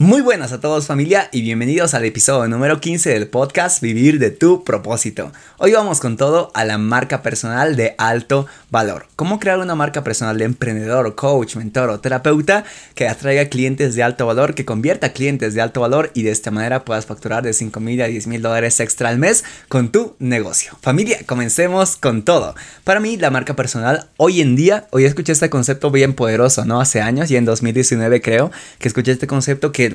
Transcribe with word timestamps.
Muy 0.00 0.20
buenas 0.20 0.52
a 0.52 0.60
todos 0.60 0.86
familia 0.86 1.28
y 1.32 1.42
bienvenidos 1.42 1.92
al 1.92 2.04
episodio 2.04 2.46
número 2.46 2.80
15 2.80 3.10
del 3.10 3.26
podcast 3.26 3.82
Vivir 3.82 4.20
de 4.20 4.30
tu 4.30 4.62
propósito. 4.62 5.32
Hoy 5.56 5.72
vamos 5.72 5.98
con 5.98 6.16
todo 6.16 6.52
a 6.54 6.64
la 6.64 6.78
marca 6.78 7.20
personal 7.20 7.74
de 7.74 7.96
alto 7.98 8.46
valor. 8.70 9.06
Cómo 9.16 9.40
crear 9.40 9.58
una 9.58 9.74
marca 9.74 10.04
personal 10.04 10.38
de 10.38 10.44
emprendedor, 10.44 11.16
coach, 11.16 11.56
mentor 11.56 11.90
o 11.90 11.98
terapeuta 11.98 12.62
que 12.94 13.08
atraiga 13.08 13.46
clientes 13.46 13.96
de 13.96 14.04
alto 14.04 14.24
valor, 14.24 14.54
que 14.54 14.64
convierta 14.64 15.12
clientes 15.12 15.54
de 15.54 15.62
alto 15.62 15.80
valor 15.80 16.12
y 16.14 16.22
de 16.22 16.30
esta 16.30 16.52
manera 16.52 16.84
puedas 16.84 17.06
facturar 17.06 17.42
de 17.42 17.52
5 17.52 17.80
mil 17.80 18.00
a 18.00 18.06
10 18.06 18.28
mil 18.28 18.40
dólares 18.40 18.78
extra 18.78 19.08
al 19.08 19.18
mes 19.18 19.42
con 19.66 19.90
tu 19.90 20.14
negocio. 20.20 20.78
Familia, 20.80 21.18
comencemos 21.26 21.96
con 21.96 22.22
todo. 22.22 22.54
Para 22.84 23.00
mí 23.00 23.16
la 23.16 23.32
marca 23.32 23.56
personal 23.56 24.06
hoy 24.16 24.42
en 24.42 24.54
día, 24.54 24.86
hoy 24.92 25.06
escuché 25.06 25.32
este 25.32 25.50
concepto 25.50 25.90
bien 25.90 26.14
poderoso, 26.14 26.64
¿no? 26.64 26.80
Hace 26.80 27.00
años 27.00 27.32
y 27.32 27.36
en 27.36 27.44
2019 27.44 28.22
creo 28.22 28.52
que 28.78 28.86
escuché 28.86 29.10
este 29.10 29.26
concepto 29.26 29.72
que 29.72 29.87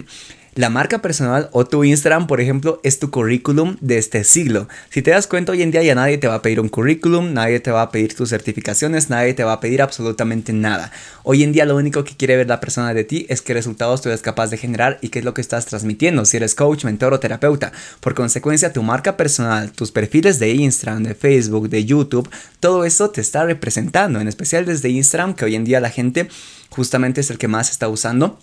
la 0.55 0.69
marca 0.69 1.01
personal 1.01 1.49
o 1.51 1.65
tu 1.65 1.83
Instagram, 1.83 2.27
por 2.27 2.39
ejemplo, 2.39 2.79
es 2.83 2.99
tu 2.99 3.09
currículum 3.09 3.75
de 3.81 3.97
este 3.97 4.23
siglo. 4.23 4.67
Si 4.91 5.01
te 5.01 5.09
das 5.09 5.25
cuenta, 5.25 5.51
hoy 5.51 5.63
en 5.63 5.71
día 5.71 5.81
ya 5.81 5.95
nadie 5.95 6.19
te 6.19 6.27
va 6.27 6.35
a 6.35 6.41
pedir 6.43 6.59
un 6.59 6.69
currículum, 6.69 7.33
nadie 7.33 7.59
te 7.59 7.71
va 7.71 7.81
a 7.81 7.89
pedir 7.89 8.15
tus 8.15 8.29
certificaciones, 8.29 9.09
nadie 9.09 9.33
te 9.33 9.43
va 9.43 9.53
a 9.53 9.59
pedir 9.59 9.81
absolutamente 9.81 10.53
nada. 10.53 10.91
Hoy 11.23 11.41
en 11.41 11.53
día 11.53 11.65
lo 11.65 11.75
único 11.75 12.03
que 12.03 12.15
quiere 12.15 12.35
ver 12.35 12.47
la 12.47 12.59
persona 12.59 12.93
de 12.93 13.03
ti 13.03 13.25
es 13.29 13.41
qué 13.41 13.55
resultados 13.55 14.03
tú 14.03 14.09
eres 14.09 14.21
capaz 14.21 14.51
de 14.51 14.57
generar 14.57 14.99
y 15.01 15.09
qué 15.09 15.19
es 15.19 15.25
lo 15.25 15.33
que 15.33 15.41
estás 15.41 15.65
transmitiendo, 15.65 16.23
si 16.23 16.37
eres 16.37 16.53
coach, 16.53 16.85
mentor 16.85 17.13
o 17.13 17.19
terapeuta. 17.19 17.71
Por 17.99 18.13
consecuencia, 18.13 18.71
tu 18.71 18.83
marca 18.83 19.17
personal, 19.17 19.71
tus 19.71 19.91
perfiles 19.91 20.37
de 20.37 20.51
Instagram, 20.51 21.01
de 21.01 21.15
Facebook, 21.15 21.69
de 21.69 21.83
YouTube, 21.83 22.29
todo 22.59 22.85
eso 22.85 23.09
te 23.09 23.21
está 23.21 23.43
representando, 23.43 24.19
en 24.19 24.27
especial 24.27 24.65
desde 24.65 24.89
Instagram, 24.89 25.33
que 25.33 25.45
hoy 25.45 25.55
en 25.55 25.65
día 25.65 25.79
la 25.79 25.89
gente 25.89 26.27
justamente 26.69 27.21
es 27.21 27.31
el 27.31 27.39
que 27.39 27.47
más 27.47 27.71
está 27.71 27.87
usando 27.87 28.37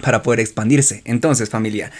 para 0.00 0.22
poder 0.22 0.40
expandirse. 0.40 1.02
Entonces, 1.04 1.50
familia, 1.50 1.90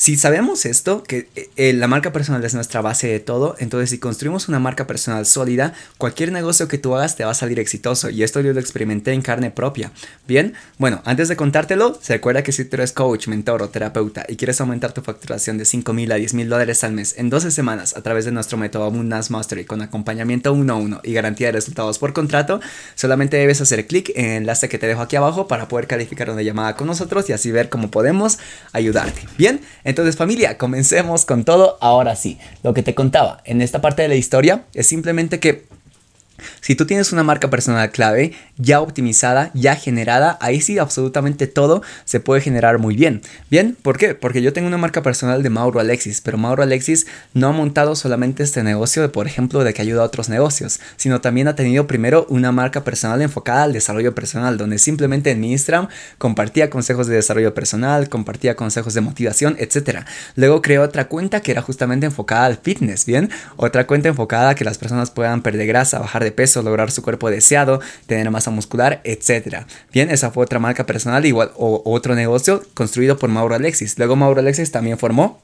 si 0.00 0.16
sabemos 0.16 0.64
esto, 0.64 1.02
que 1.02 1.28
eh, 1.36 1.50
eh, 1.56 1.74
la 1.74 1.86
marca 1.86 2.10
personal 2.10 2.42
es 2.42 2.54
nuestra 2.54 2.80
base 2.80 3.06
de 3.06 3.20
todo, 3.20 3.54
entonces 3.58 3.90
si 3.90 3.98
construimos 3.98 4.48
una 4.48 4.58
marca 4.58 4.86
personal 4.86 5.26
sólida, 5.26 5.74
cualquier 5.98 6.32
negocio 6.32 6.68
que 6.68 6.78
tú 6.78 6.96
hagas 6.96 7.16
te 7.16 7.24
va 7.26 7.32
a 7.32 7.34
salir 7.34 7.60
exitoso. 7.60 8.08
Y 8.08 8.22
esto 8.22 8.40
yo 8.40 8.54
lo 8.54 8.60
experimenté 8.60 9.12
en 9.12 9.20
carne 9.20 9.50
propia. 9.50 9.92
Bien, 10.26 10.54
bueno, 10.78 11.02
antes 11.04 11.28
de 11.28 11.36
contártelo, 11.36 11.98
se 12.00 12.14
recuerda 12.14 12.42
que 12.42 12.50
si 12.50 12.64
tú 12.64 12.76
eres 12.76 12.92
coach, 12.92 13.28
mentor 13.28 13.60
o 13.60 13.68
terapeuta 13.68 14.24
y 14.26 14.36
quieres 14.36 14.58
aumentar 14.62 14.94
tu 14.94 15.02
facturación 15.02 15.58
de 15.58 15.66
5 15.66 15.92
mil 15.92 16.10
a 16.12 16.14
10 16.14 16.32
mil 16.32 16.48
dólares 16.48 16.82
al 16.82 16.92
mes 16.92 17.16
en 17.18 17.28
12 17.28 17.50
semanas 17.50 17.94
a 17.94 18.00
través 18.00 18.24
de 18.24 18.32
nuestro 18.32 18.56
método 18.56 18.84
Abundance 18.84 19.30
Mastery 19.30 19.66
con 19.66 19.82
acompañamiento 19.82 20.54
uno 20.54 20.72
a 20.72 20.76
uno 20.76 21.00
y 21.04 21.12
garantía 21.12 21.48
de 21.48 21.52
resultados 21.52 21.98
por 21.98 22.14
contrato, 22.14 22.62
solamente 22.94 23.36
debes 23.36 23.60
hacer 23.60 23.86
clic 23.86 24.12
en 24.14 24.24
el 24.24 24.36
enlace 24.38 24.70
que 24.70 24.78
te 24.78 24.86
dejo 24.86 25.02
aquí 25.02 25.16
abajo 25.16 25.46
para 25.46 25.68
poder 25.68 25.86
calificar 25.86 26.30
una 26.30 26.40
llamada 26.40 26.74
con 26.74 26.86
nosotros 26.86 27.28
y 27.28 27.34
así 27.34 27.50
ver 27.50 27.68
cómo 27.68 27.90
podemos 27.90 28.38
ayudarte. 28.72 29.28
Bien, 29.36 29.60
entonces 29.90 30.16
familia, 30.16 30.58
comencemos 30.58 31.24
con 31.24 31.44
todo 31.44 31.78
ahora 31.80 32.16
sí. 32.16 32.38
Lo 32.62 32.74
que 32.74 32.82
te 32.82 32.94
contaba 32.94 33.42
en 33.44 33.60
esta 33.62 33.80
parte 33.80 34.02
de 34.02 34.08
la 34.08 34.14
historia 34.14 34.64
es 34.74 34.86
simplemente 34.86 35.40
que 35.40 35.69
si 36.60 36.74
tú 36.74 36.86
tienes 36.86 37.12
una 37.12 37.22
marca 37.22 37.50
personal 37.50 37.90
clave 37.90 38.32
ya 38.56 38.80
optimizada, 38.80 39.50
ya 39.54 39.74
generada, 39.74 40.38
ahí 40.40 40.60
sí 40.60 40.78
absolutamente 40.78 41.46
todo 41.46 41.82
se 42.04 42.20
puede 42.20 42.40
generar 42.40 42.78
muy 42.78 42.96
bien. 42.96 43.22
Bien, 43.50 43.76
¿por 43.80 43.98
qué? 43.98 44.14
Porque 44.14 44.42
yo 44.42 44.52
tengo 44.52 44.68
una 44.68 44.78
marca 44.78 45.02
personal 45.02 45.42
de 45.42 45.50
Mauro 45.50 45.80
Alexis, 45.80 46.20
pero 46.20 46.38
Mauro 46.38 46.62
Alexis 46.62 47.06
no 47.34 47.48
ha 47.48 47.52
montado 47.52 47.96
solamente 47.96 48.42
este 48.42 48.62
negocio 48.62 49.02
de, 49.02 49.08
por 49.08 49.26
ejemplo, 49.26 49.64
de 49.64 49.74
que 49.74 49.82
ayuda 49.82 50.02
a 50.02 50.06
otros 50.06 50.28
negocios, 50.28 50.80
sino 50.96 51.20
también 51.20 51.48
ha 51.48 51.56
tenido 51.56 51.86
primero 51.86 52.26
una 52.28 52.52
marca 52.52 52.84
personal 52.84 53.22
enfocada 53.22 53.64
al 53.64 53.72
desarrollo 53.72 54.14
personal, 54.14 54.58
donde 54.58 54.78
simplemente 54.78 55.30
en 55.30 55.40
mi 55.40 55.52
Instagram 55.52 55.88
compartía 56.18 56.70
consejos 56.70 57.06
de 57.06 57.16
desarrollo 57.16 57.54
personal, 57.54 58.08
compartía 58.08 58.56
consejos 58.56 58.94
de 58.94 59.00
motivación, 59.00 59.56
etc. 59.58 60.00
Luego 60.36 60.62
creó 60.62 60.82
otra 60.82 61.08
cuenta 61.08 61.40
que 61.40 61.52
era 61.52 61.62
justamente 61.62 62.06
enfocada 62.06 62.46
al 62.46 62.56
fitness, 62.56 63.06
¿bien? 63.06 63.30
Otra 63.56 63.86
cuenta 63.86 64.08
enfocada 64.08 64.50
a 64.50 64.54
que 64.54 64.64
las 64.64 64.78
personas 64.78 65.10
puedan 65.10 65.42
perder 65.42 65.66
grasa, 65.66 65.98
bajar 65.98 66.24
de 66.24 66.29
peso, 66.30 66.62
lograr 66.62 66.90
su 66.90 67.02
cuerpo 67.02 67.30
deseado, 67.30 67.80
tener 68.06 68.30
masa 68.30 68.50
muscular, 68.50 69.00
etc. 69.04 69.64
Bien, 69.92 70.10
esa 70.10 70.30
fue 70.30 70.44
otra 70.44 70.58
marca 70.58 70.86
personal, 70.86 71.24
igual 71.26 71.52
o 71.56 71.82
otro 71.84 72.14
negocio 72.14 72.62
construido 72.74 73.18
por 73.18 73.30
Mauro 73.30 73.54
Alexis. 73.54 73.98
Luego 73.98 74.16
Mauro 74.16 74.40
Alexis 74.40 74.70
también 74.70 74.98
formó 74.98 75.40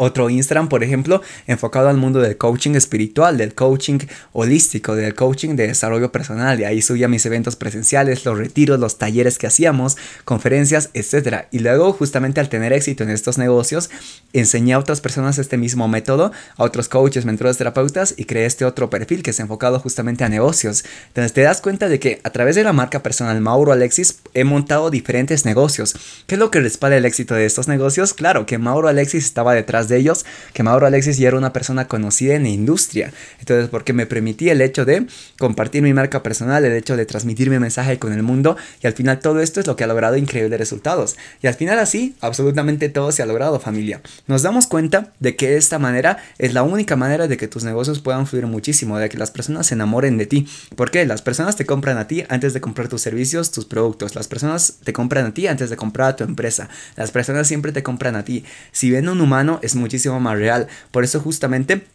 otro 0.00 0.30
Instagram, 0.30 0.68
por 0.68 0.82
ejemplo, 0.82 1.20
enfocado 1.46 1.90
al 1.90 1.98
mundo 1.98 2.20
del 2.20 2.38
coaching 2.38 2.74
espiritual, 2.74 3.36
del 3.36 3.54
coaching 3.54 3.98
holístico, 4.32 4.94
del 4.94 5.14
coaching 5.14 5.56
de 5.56 5.66
desarrollo 5.66 6.10
personal. 6.10 6.58
Y 6.58 6.64
ahí 6.64 6.80
subía 6.80 7.06
mis 7.06 7.26
eventos 7.26 7.54
presenciales, 7.56 8.24
los 8.24 8.38
retiros, 8.38 8.80
los 8.80 8.96
talleres 8.96 9.36
que 9.36 9.46
hacíamos, 9.46 9.98
conferencias, 10.24 10.88
etc. 10.94 11.44
Y 11.50 11.58
luego, 11.58 11.92
justamente 11.92 12.40
al 12.40 12.48
tener 12.48 12.72
éxito 12.72 13.04
en 13.04 13.10
estos 13.10 13.36
negocios, 13.36 13.90
enseñé 14.32 14.72
a 14.72 14.78
otras 14.78 15.02
personas 15.02 15.36
este 15.36 15.58
mismo 15.58 15.86
método, 15.86 16.32
a 16.56 16.64
otros 16.64 16.88
coaches, 16.88 17.26
mentores, 17.26 17.58
terapeutas, 17.58 18.14
y 18.16 18.24
creé 18.24 18.46
este 18.46 18.64
otro 18.64 18.88
perfil 18.88 19.22
que 19.22 19.30
es 19.30 19.40
enfocado 19.40 19.80
justamente 19.80 20.24
a 20.24 20.30
negocios. 20.30 20.82
Entonces 21.08 21.34
te 21.34 21.42
das 21.42 21.60
cuenta 21.60 21.88
de 21.88 22.00
que 22.00 22.20
a 22.24 22.30
través 22.30 22.56
de 22.56 22.64
la 22.64 22.72
marca 22.72 23.02
personal 23.02 23.38
Mauro 23.42 23.72
Alexis 23.72 24.20
he 24.32 24.44
montado 24.44 24.90
diferentes 24.90 25.44
negocios. 25.44 25.94
¿Qué 26.26 26.36
es 26.36 26.38
lo 26.38 26.50
que 26.50 26.60
respalda 26.60 26.96
el 26.96 27.04
éxito 27.04 27.34
de 27.34 27.44
estos 27.44 27.68
negocios? 27.68 28.14
Claro 28.14 28.46
que 28.46 28.56
Mauro 28.56 28.88
Alexis 28.88 29.26
estaba 29.26 29.52
detrás 29.52 29.89
de 29.90 29.98
ellos, 29.98 30.24
que 30.54 30.62
Mauro 30.62 30.86
Alexis 30.86 31.18
ya 31.18 31.28
era 31.28 31.36
una 31.36 31.52
persona 31.52 31.86
conocida 31.86 32.34
en 32.34 32.44
la 32.44 32.48
industria. 32.48 33.12
Entonces, 33.38 33.68
porque 33.68 33.92
me 33.92 34.06
permití 34.06 34.48
el 34.48 34.62
hecho 34.62 34.86
de 34.86 35.06
compartir 35.38 35.82
mi 35.82 35.92
marca 35.92 36.22
personal, 36.22 36.64
el 36.64 36.72
hecho 36.72 36.96
de 36.96 37.04
transmitir 37.04 37.50
mi 37.50 37.58
mensaje 37.58 37.98
con 37.98 38.14
el 38.14 38.22
mundo, 38.22 38.56
y 38.82 38.86
al 38.86 38.94
final 38.94 39.18
todo 39.18 39.40
esto 39.40 39.60
es 39.60 39.66
lo 39.66 39.76
que 39.76 39.84
ha 39.84 39.86
logrado 39.86 40.16
increíbles 40.16 40.58
resultados. 40.58 41.16
Y 41.42 41.46
al 41.46 41.54
final 41.54 41.78
así, 41.78 42.14
absolutamente 42.22 42.88
todo 42.88 43.12
se 43.12 43.22
ha 43.22 43.26
logrado, 43.26 43.60
familia. 43.60 44.00
Nos 44.26 44.42
damos 44.42 44.66
cuenta 44.66 45.12
de 45.20 45.36
que 45.36 45.56
esta 45.56 45.78
manera 45.78 46.18
es 46.38 46.54
la 46.54 46.62
única 46.62 46.96
manera 46.96 47.28
de 47.28 47.36
que 47.36 47.48
tus 47.48 47.64
negocios 47.64 48.00
puedan 48.00 48.26
fluir 48.26 48.46
muchísimo, 48.46 48.98
de 48.98 49.08
que 49.08 49.18
las 49.18 49.30
personas 49.30 49.66
se 49.66 49.74
enamoren 49.74 50.16
de 50.16 50.26
ti. 50.26 50.46
porque 50.76 51.04
Las 51.04 51.22
personas 51.22 51.56
te 51.56 51.66
compran 51.66 51.98
a 51.98 52.06
ti 52.06 52.24
antes 52.28 52.54
de 52.54 52.60
comprar 52.60 52.88
tus 52.88 53.02
servicios, 53.02 53.50
tus 53.50 53.64
productos. 53.64 54.14
Las 54.14 54.28
personas 54.28 54.76
te 54.84 54.92
compran 54.92 55.26
a 55.26 55.34
ti 55.34 55.46
antes 55.46 55.70
de 55.70 55.76
comprar 55.76 56.10
a 56.10 56.16
tu 56.16 56.24
empresa. 56.24 56.68
Las 56.96 57.10
personas 57.10 57.48
siempre 57.48 57.72
te 57.72 57.82
compran 57.82 58.16
a 58.16 58.24
ti. 58.24 58.44
Si 58.72 58.90
ven 58.90 59.08
un 59.08 59.20
humano, 59.20 59.58
es 59.62 59.74
muchísimo 59.80 60.20
más 60.20 60.38
real. 60.38 60.68
Por 60.90 61.04
eso 61.04 61.20
justamente 61.20 61.86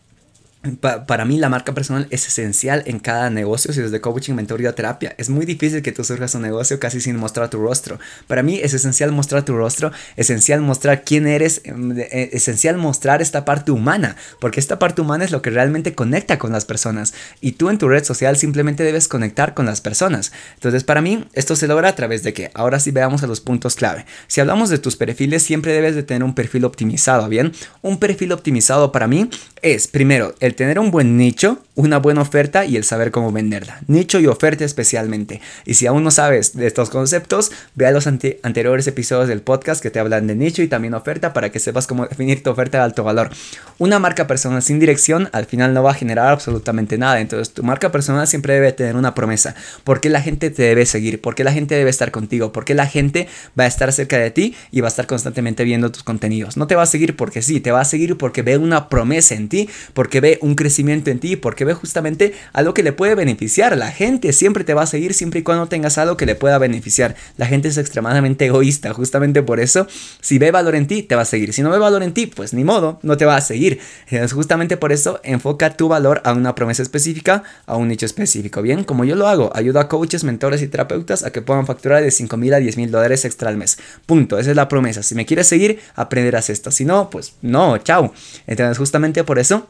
para 1.07 1.25
mí 1.25 1.37
la 1.37 1.49
marca 1.49 1.73
personal 1.73 2.07
es 2.09 2.27
esencial 2.27 2.83
en 2.85 2.99
cada 2.99 3.29
negocio, 3.29 3.73
si 3.73 3.81
es 3.81 3.91
de 3.91 4.01
coaching, 4.01 4.33
mentoría 4.33 4.69
o 4.69 4.73
terapia. 4.73 5.15
Es 5.17 5.29
muy 5.29 5.45
difícil 5.45 5.81
que 5.81 5.91
tú 5.91 6.03
surjas 6.03 6.35
un 6.35 6.41
negocio 6.41 6.79
casi 6.79 7.01
sin 7.01 7.17
mostrar 7.17 7.49
tu 7.49 7.61
rostro. 7.61 7.99
Para 8.27 8.43
mí 8.43 8.59
es 8.61 8.73
esencial 8.73 9.11
mostrar 9.11 9.43
tu 9.43 9.55
rostro, 9.55 9.91
esencial 10.15 10.61
mostrar 10.61 11.03
quién 11.03 11.27
eres, 11.27 11.61
em, 11.63 11.97
eh, 11.97 12.29
esencial 12.33 12.77
mostrar 12.77 13.21
esta 13.21 13.45
parte 13.45 13.71
humana, 13.71 14.15
porque 14.39 14.59
esta 14.59 14.79
parte 14.79 15.01
humana 15.01 15.25
es 15.25 15.31
lo 15.31 15.41
que 15.41 15.49
realmente 15.49 15.93
conecta 15.93 16.39
con 16.39 16.51
las 16.51 16.65
personas. 16.65 17.13
Y 17.41 17.53
tú 17.53 17.69
en 17.69 17.77
tu 17.77 17.87
red 17.87 18.03
social 18.03 18.37
simplemente 18.37 18.83
debes 18.83 19.07
conectar 19.07 19.53
con 19.53 19.65
las 19.65 19.81
personas. 19.81 20.31
Entonces 20.55 20.83
para 20.83 21.01
mí 21.01 21.27
esto 21.33 21.55
se 21.55 21.67
logra 21.67 21.89
a 21.89 21.95
través 21.95 22.23
de 22.23 22.33
que, 22.33 22.51
ahora 22.53 22.79
sí 22.79 22.91
veamos 22.91 23.23
a 23.23 23.27
los 23.27 23.41
puntos 23.41 23.75
clave. 23.75 24.05
Si 24.27 24.41
hablamos 24.41 24.69
de 24.69 24.79
tus 24.79 24.95
perfiles, 24.95 25.43
siempre 25.43 25.73
debes 25.73 25.95
de 25.95 26.03
tener 26.03 26.23
un 26.23 26.33
perfil 26.35 26.65
optimizado, 26.65 27.27
¿bien? 27.29 27.51
Un 27.81 27.99
perfil 27.99 28.31
optimizado 28.31 28.91
para 28.91 29.07
mí 29.07 29.29
es, 29.61 29.87
primero, 29.87 30.35
el 30.39 30.54
tener 30.55 30.79
un 30.79 30.91
buen 30.91 31.17
nicho, 31.17 31.59
una 31.75 31.97
buena 31.97 32.21
oferta 32.21 32.65
y 32.65 32.77
el 32.77 32.83
saber 32.83 33.11
cómo 33.11 33.31
venderla. 33.31 33.79
Nicho 33.87 34.19
y 34.19 34.27
oferta 34.27 34.65
especialmente. 34.65 35.41
Y 35.65 35.75
si 35.75 35.87
aún 35.87 36.03
no 36.03 36.11
sabes 36.11 36.55
de 36.55 36.67
estos 36.67 36.89
conceptos, 36.89 37.51
ve 37.75 37.85
a 37.85 37.91
los 37.91 38.07
anteriores 38.07 38.87
episodios 38.87 39.27
del 39.27 39.41
podcast 39.41 39.83
que 39.83 39.91
te 39.91 39.99
hablan 39.99 40.27
de 40.27 40.35
nicho 40.35 40.61
y 40.61 40.67
también 40.67 40.93
oferta 40.93 41.33
para 41.33 41.51
que 41.51 41.59
sepas 41.59 41.87
cómo 41.87 42.07
definir 42.07 42.41
tu 42.41 42.49
oferta 42.49 42.79
de 42.79 42.85
alto 42.85 43.03
valor. 43.03 43.29
Una 43.77 43.99
marca 43.99 44.25
personal 44.25 44.63
sin 44.63 44.79
dirección 44.79 45.29
al 45.33 45.45
final 45.45 45.73
no 45.73 45.83
va 45.83 45.91
a 45.91 45.95
generar 45.95 46.27
absolutamente 46.29 46.97
nada. 46.97 47.19
Entonces 47.19 47.53
tu 47.53 47.63
marca 47.63 47.91
personal 47.91 48.27
siempre 48.27 48.53
debe 48.53 48.71
tener 48.71 48.95
una 48.95 49.13
promesa. 49.13 49.55
¿Por 49.83 50.01
qué 50.01 50.09
la 50.09 50.21
gente 50.21 50.49
te 50.49 50.63
debe 50.63 50.85
seguir? 50.85 51.21
¿Por 51.21 51.35
qué 51.35 51.43
la 51.43 51.51
gente 51.51 51.75
debe 51.75 51.89
estar 51.89 52.11
contigo? 52.11 52.51
¿Por 52.51 52.65
qué 52.65 52.73
la 52.73 52.87
gente 52.87 53.27
va 53.59 53.65
a 53.65 53.67
estar 53.67 53.91
cerca 53.91 54.17
de 54.17 54.31
ti 54.31 54.55
y 54.71 54.81
va 54.81 54.87
a 54.87 54.89
estar 54.89 55.07
constantemente 55.07 55.63
viendo 55.63 55.91
tus 55.91 56.03
contenidos? 56.03 56.57
No 56.57 56.67
te 56.67 56.75
va 56.75 56.83
a 56.83 56.87
seguir 56.87 57.15
porque 57.15 57.41
sí, 57.41 57.59
te 57.59 57.71
va 57.71 57.81
a 57.81 57.85
seguir 57.85 58.17
porque 58.17 58.41
ve 58.41 58.57
una 58.57 58.89
promesa 58.89 59.35
en 59.35 59.49
ti, 59.49 59.69
porque 59.93 60.21
ve 60.21 60.34
un 60.41 60.55
crecimiento 60.55 61.11
en 61.11 61.19
ti, 61.19 61.35
porque 61.35 61.65
ve 61.65 61.73
justamente 61.73 62.33
algo 62.53 62.73
que 62.73 62.83
le 62.83 62.93
puede 62.93 63.15
beneficiar. 63.15 63.77
La 63.77 63.91
gente 63.91 64.33
siempre 64.33 64.63
te 64.63 64.73
va 64.73 64.83
a 64.83 64.87
seguir 64.87 65.13
siempre 65.13 65.39
y 65.39 65.43
cuando 65.43 65.67
tengas 65.67 65.97
algo 65.97 66.17
que 66.17 66.25
le 66.25 66.35
pueda 66.35 66.57
beneficiar. 66.57 67.15
La 67.37 67.45
gente 67.45 67.67
es 67.67 67.77
extremadamente 67.77 68.45
egoísta, 68.45 68.93
justamente 68.93 69.43
por 69.43 69.59
eso, 69.59 69.87
si 70.21 70.37
ve 70.37 70.51
valor 70.51 70.75
en 70.75 70.87
ti, 70.87 71.03
te 71.03 71.15
va 71.15 71.23
a 71.23 71.25
seguir. 71.25 71.53
Si 71.53 71.61
no 71.61 71.69
ve 71.69 71.77
valor 71.77 72.03
en 72.03 72.13
ti, 72.13 72.27
pues 72.27 72.53
ni 72.53 72.63
modo, 72.63 72.99
no 73.03 73.17
te 73.17 73.25
va 73.25 73.35
a 73.35 73.41
seguir. 73.41 73.79
Es 74.07 74.33
justamente 74.33 74.77
por 74.77 74.91
eso, 74.91 75.19
enfoca 75.23 75.75
tu 75.75 75.87
valor 75.87 76.21
a 76.25 76.33
una 76.33 76.55
promesa 76.55 76.83
específica, 76.83 77.43
a 77.65 77.75
un 77.77 77.87
nicho 77.87 78.05
específico. 78.05 78.61
Bien, 78.61 78.83
como 78.83 79.05
yo 79.05 79.15
lo 79.15 79.27
hago, 79.27 79.51
ayudo 79.55 79.79
a 79.79 79.87
coaches, 79.87 80.23
mentores 80.23 80.61
y 80.61 80.67
terapeutas 80.67 81.23
a 81.23 81.31
que 81.31 81.41
puedan 81.41 81.65
facturar 81.65 82.03
de 82.03 82.11
5 82.11 82.37
mil 82.37 82.53
a 82.53 82.59
10 82.59 82.77
mil 82.77 82.91
dólares 82.91 83.25
extra 83.25 83.49
al 83.49 83.57
mes. 83.57 83.77
Punto, 84.05 84.39
esa 84.39 84.51
es 84.51 84.55
la 84.55 84.67
promesa. 84.67 85.03
Si 85.03 85.15
me 85.15 85.25
quieres 85.25 85.47
seguir, 85.47 85.79
aprenderás 85.95 86.49
esto. 86.49 86.71
Si 86.71 86.85
no, 86.85 87.09
pues 87.09 87.33
no, 87.41 87.77
chao. 87.79 88.13
Entonces, 88.47 88.77
justamente 88.77 89.23
por 89.23 89.39
eso 89.39 89.67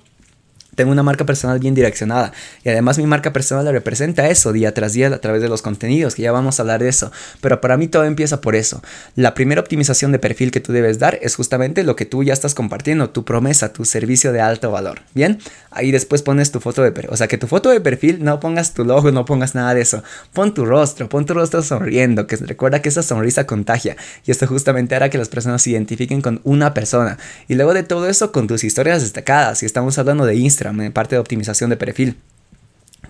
tengo 0.75 0.91
una 0.91 1.03
marca 1.03 1.25
personal 1.25 1.59
bien 1.59 1.73
direccionada 1.73 2.31
y 2.63 2.69
además 2.69 2.97
mi 2.97 3.07
marca 3.07 3.33
personal 3.33 3.67
representa 3.71 4.29
eso 4.29 4.53
día 4.53 4.73
tras 4.73 4.93
día 4.93 5.07
a 5.07 5.19
través 5.19 5.41
de 5.41 5.49
los 5.49 5.61
contenidos, 5.61 6.15
que 6.15 6.21
ya 6.21 6.31
vamos 6.31 6.59
a 6.59 6.63
hablar 6.63 6.81
de 6.81 6.89
eso. 6.89 7.11
Pero 7.41 7.61
para 7.61 7.77
mí 7.77 7.87
todo 7.87 8.05
empieza 8.05 8.41
por 8.41 8.55
eso. 8.55 8.81
La 9.15 9.33
primera 9.33 9.61
optimización 9.61 10.11
de 10.11 10.19
perfil 10.19 10.51
que 10.51 10.59
tú 10.59 10.71
debes 10.71 10.99
dar 10.99 11.19
es 11.21 11.35
justamente 11.35 11.83
lo 11.83 11.95
que 11.95 12.05
tú 12.05 12.23
ya 12.23 12.33
estás 12.33 12.53
compartiendo, 12.55 13.09
tu 13.09 13.25
promesa, 13.25 13.73
tu 13.73 13.85
servicio 13.85 14.31
de 14.31 14.41
alto 14.41 14.71
valor. 14.71 15.01
Bien, 15.13 15.39
ahí 15.71 15.91
después 15.91 16.21
pones 16.21 16.51
tu 16.51 16.59
foto 16.59 16.81
de 16.81 16.91
perfil. 16.91 17.13
O 17.13 17.17
sea, 17.17 17.27
que 17.27 17.37
tu 17.37 17.47
foto 17.47 17.69
de 17.69 17.81
perfil 17.81 18.23
no 18.23 18.39
pongas 18.39 18.73
tu 18.73 18.83
logo, 18.83 19.11
no 19.11 19.25
pongas 19.25 19.55
nada 19.55 19.73
de 19.73 19.81
eso. 19.81 20.03
Pon 20.33 20.53
tu 20.53 20.65
rostro, 20.65 21.09
pon 21.09 21.25
tu 21.25 21.33
rostro 21.33 21.61
sonriendo, 21.61 22.27
que 22.27 22.35
recuerda 22.37 22.81
que 22.81 22.89
esa 22.89 23.03
sonrisa 23.03 23.45
contagia. 23.45 23.95
Y 24.25 24.31
esto 24.31 24.47
justamente 24.47 24.95
hará 24.95 25.09
que 25.09 25.17
las 25.17 25.29
personas 25.29 25.61
se 25.61 25.71
identifiquen 25.71 26.21
con 26.21 26.41
una 26.43 26.73
persona. 26.73 27.17
Y 27.47 27.55
luego 27.55 27.73
de 27.73 27.83
todo 27.83 28.09
eso, 28.09 28.31
con 28.31 28.47
tus 28.47 28.63
historias 28.63 29.01
destacadas. 29.01 29.59
Si 29.59 29.65
estamos 29.65 29.97
hablando 29.97 30.25
de 30.25 30.35
Instagram, 30.35 30.64
en 30.67 30.91
parte 30.91 31.15
de 31.15 31.19
optimización 31.19 31.69
de 31.69 31.77
perfil 31.77 32.17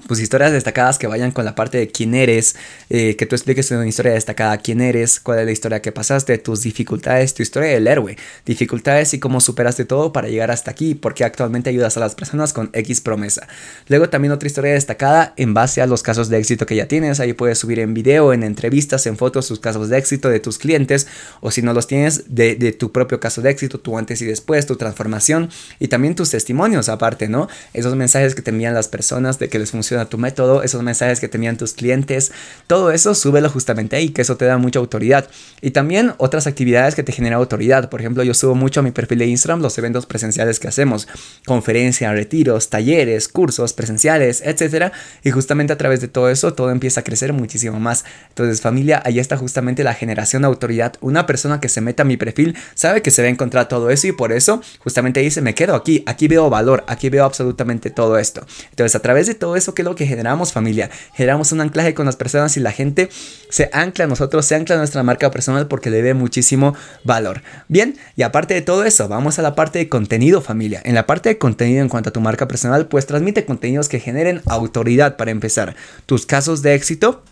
pues 0.08 0.20
historias 0.20 0.52
destacadas 0.52 0.98
que 0.98 1.08
vayan 1.08 1.32
con 1.32 1.46
la 1.46 1.56
parte 1.56 1.78
de 1.78 1.88
quién 1.90 2.16
eres, 2.16 2.56
eh, 2.90 3.16
que 3.16 3.26
tú 3.26 3.36
expliques 3.36 3.70
una 3.72 3.88
historia 3.88 4.14
destacada, 4.14 4.58
quién 4.58 4.82
eres, 4.82 5.20
cuál 5.20 5.40
es 5.40 5.46
la 5.46 5.52
historia 5.52 5.82
que 5.82 5.92
pasaste, 5.92 6.38
tus 6.38 6.64
dificultades, 6.64 7.34
tu 7.34 7.44
historia 7.44 7.70
del 7.70 7.88
héroe, 7.88 8.18
dificultades 8.46 9.14
y 9.14 9.20
cómo 9.20 9.42
superaste 9.42 9.86
todo 9.86 10.14
para 10.14 10.28
llegar 10.28 10.52
hasta 10.52 10.72
aquí, 10.72 10.96
porque 10.96 11.24
actualmente 11.24 11.70
ayudas 11.70 11.98
a 11.98 12.00
las 12.00 12.16
personas 12.16 12.54
con 12.54 12.70
X 12.74 13.02
promesa. 13.02 13.48
Luego 13.88 14.10
también 14.10 14.32
otra 14.32 14.48
historia 14.48 14.74
destacada 14.74 15.34
en 15.38 15.54
base 15.54 15.82
a 15.82 15.88
los 15.88 16.04
casos 16.04 16.30
de 16.30 16.38
éxito 16.38 16.66
que 16.66 16.76
ya 16.76 16.88
tienes, 16.88 17.20
ahí 17.20 17.34
puedes 17.34 17.60
subir 17.60 17.80
en 17.80 17.94
video, 17.94 18.34
en 18.34 18.44
entrevistas, 18.44 19.06
en 19.06 19.18
fotos 19.18 19.48
tus 19.48 19.60
casos 19.60 19.90
de 19.90 19.98
éxito 19.98 20.30
de 20.30 20.40
tus 20.40 20.58
clientes, 20.58 21.08
o 21.42 21.52
si 21.52 21.62
no 21.62 21.74
los 21.74 21.88
tienes, 21.88 22.24
de, 22.28 22.56
de 22.56 22.72
tu 22.72 22.92
propio 22.92 23.20
caso 23.20 23.42
de 23.42 23.50
éxito, 23.50 23.80
tu 23.80 23.98
antes 23.98 24.22
y 24.22 24.26
después, 24.26 24.66
tu 24.66 24.76
transformación, 24.76 25.50
y 25.80 25.88
también 25.88 26.16
tus 26.16 26.32
testimonios 26.32 26.90
aparte, 26.90 27.28
¿no? 27.30 27.48
Esos 27.74 27.96
mensajes 27.96 28.36
que 28.36 28.42
te 28.42 28.52
envían 28.52 28.74
las 28.74 28.88
personas 28.88 29.40
de 29.40 29.50
que 29.50 29.60
les 29.60 29.72
funciona 29.72 29.85
a 29.94 30.06
tu 30.06 30.18
método, 30.18 30.64
esos 30.64 30.84
mensajes 30.84 31.20
que 31.20 31.28
tenían 31.28 31.58
tus 31.58 31.74
clientes, 31.74 32.32
todo 32.68 32.92
eso 32.92 33.14
súbelo 33.16 33.50
justamente 33.50 33.96
ahí, 33.96 34.10
que 34.10 34.22
eso 34.22 34.38
te 34.38 34.46
da 34.46 34.58
mucha 34.58 34.80
autoridad. 34.80 35.28
Y 35.62 35.72
también 35.72 36.14
otras 36.18 36.48
actividades 36.48 36.96
que 36.96 37.04
te 37.04 37.12
generan 37.12 37.40
autoridad. 37.40 37.90
Por 37.90 38.02
ejemplo, 38.02 38.24
yo 38.24 38.34
subo 38.34 38.56
mucho 38.56 38.80
a 38.80 38.84
mi 38.84 38.92
perfil 38.92 39.20
de 39.20 39.28
Instagram 39.28 39.62
los 39.62 39.78
eventos 39.78 40.06
presenciales 40.06 40.60
que 40.60 40.68
hacemos, 40.68 41.08
conferencias, 41.46 42.12
retiros, 42.14 42.70
talleres, 42.70 43.28
cursos 43.28 43.74
presenciales, 43.74 44.42
etcétera. 44.42 44.92
Y 45.24 45.32
justamente 45.32 45.74
a 45.74 45.78
través 45.78 46.02
de 46.02 46.08
todo 46.08 46.30
eso, 46.30 46.54
todo 46.54 46.72
empieza 46.72 47.02
a 47.02 47.04
crecer 47.04 47.34
muchísimo 47.34 47.80
más. 47.80 48.06
Entonces, 48.30 48.62
familia, 48.62 49.02
ahí 49.06 49.20
está 49.20 49.38
justamente 49.38 49.84
la 49.84 49.94
generación 49.94 50.42
de 50.42 50.48
autoridad. 50.48 50.96
Una 51.02 51.26
persona 51.26 51.60
que 51.60 51.70
se 51.70 51.82
meta 51.82 52.04
a 52.04 52.06
mi 52.06 52.18
perfil 52.18 52.56
sabe 52.74 53.02
que 53.02 53.12
se 53.12 53.22
va 53.22 53.28
a 53.28 53.32
encontrar 53.32 53.68
todo 53.68 53.90
eso 53.90 54.08
y 54.08 54.12
por 54.12 54.32
eso 54.32 54.62
justamente 54.80 55.20
dice, 55.20 55.42
me 55.42 55.54
quedo 55.54 55.76
aquí, 55.76 56.04
aquí 56.06 56.28
veo 56.28 56.50
valor, 56.50 56.84
aquí 56.88 57.10
veo 57.10 57.26
absolutamente 57.26 57.90
todo 57.90 58.18
esto. 58.18 58.46
Entonces, 58.72 58.96
a 58.96 59.02
través 59.02 59.28
de 59.28 59.36
todo 59.36 59.56
eso, 59.56 59.75
que 59.76 59.84
lo 59.84 59.96
que 59.96 60.08
generamos 60.08 60.54
familia, 60.54 60.90
generamos 61.14 61.52
un 61.52 61.62
anclaje 61.62 61.94
con 61.94 62.06
las 62.06 62.16
personas 62.16 62.58
y 62.58 62.60
la 62.60 62.72
gente 62.72 63.10
se 63.50 63.70
ancla 63.74 64.06
a 64.06 64.08
nosotros, 64.08 64.46
se 64.46 64.56
ancla 64.56 64.76
a 64.76 64.78
nuestra 64.80 65.04
marca 65.04 65.30
personal 65.30 65.68
porque 65.68 65.92
le 65.92 66.02
ve 66.02 66.14
muchísimo 66.14 66.76
valor. 67.04 67.44
Bien, 67.68 67.96
y 68.16 68.24
aparte 68.24 68.54
de 68.54 68.62
todo 68.62 68.84
eso, 68.84 69.08
vamos 69.08 69.38
a 69.38 69.42
la 69.42 69.54
parte 69.54 69.80
de 69.80 69.90
contenido 69.90 70.42
familia. 70.42 70.82
En 70.84 70.96
la 70.96 71.06
parte 71.06 71.30
de 71.30 71.38
contenido 71.38 71.82
en 71.82 71.90
cuanto 71.90 72.10
a 72.10 72.14
tu 72.14 72.22
marca 72.22 72.48
personal, 72.48 72.88
pues 72.88 73.06
transmite 73.06 73.46
contenidos 73.46 73.90
que 73.90 74.00
generen 74.00 74.42
autoridad 74.48 75.18
para 75.18 75.32
empezar. 75.32 75.76
Tus 76.06 76.26
casos 76.26 76.62
de 76.62 76.74
éxito 76.74 77.24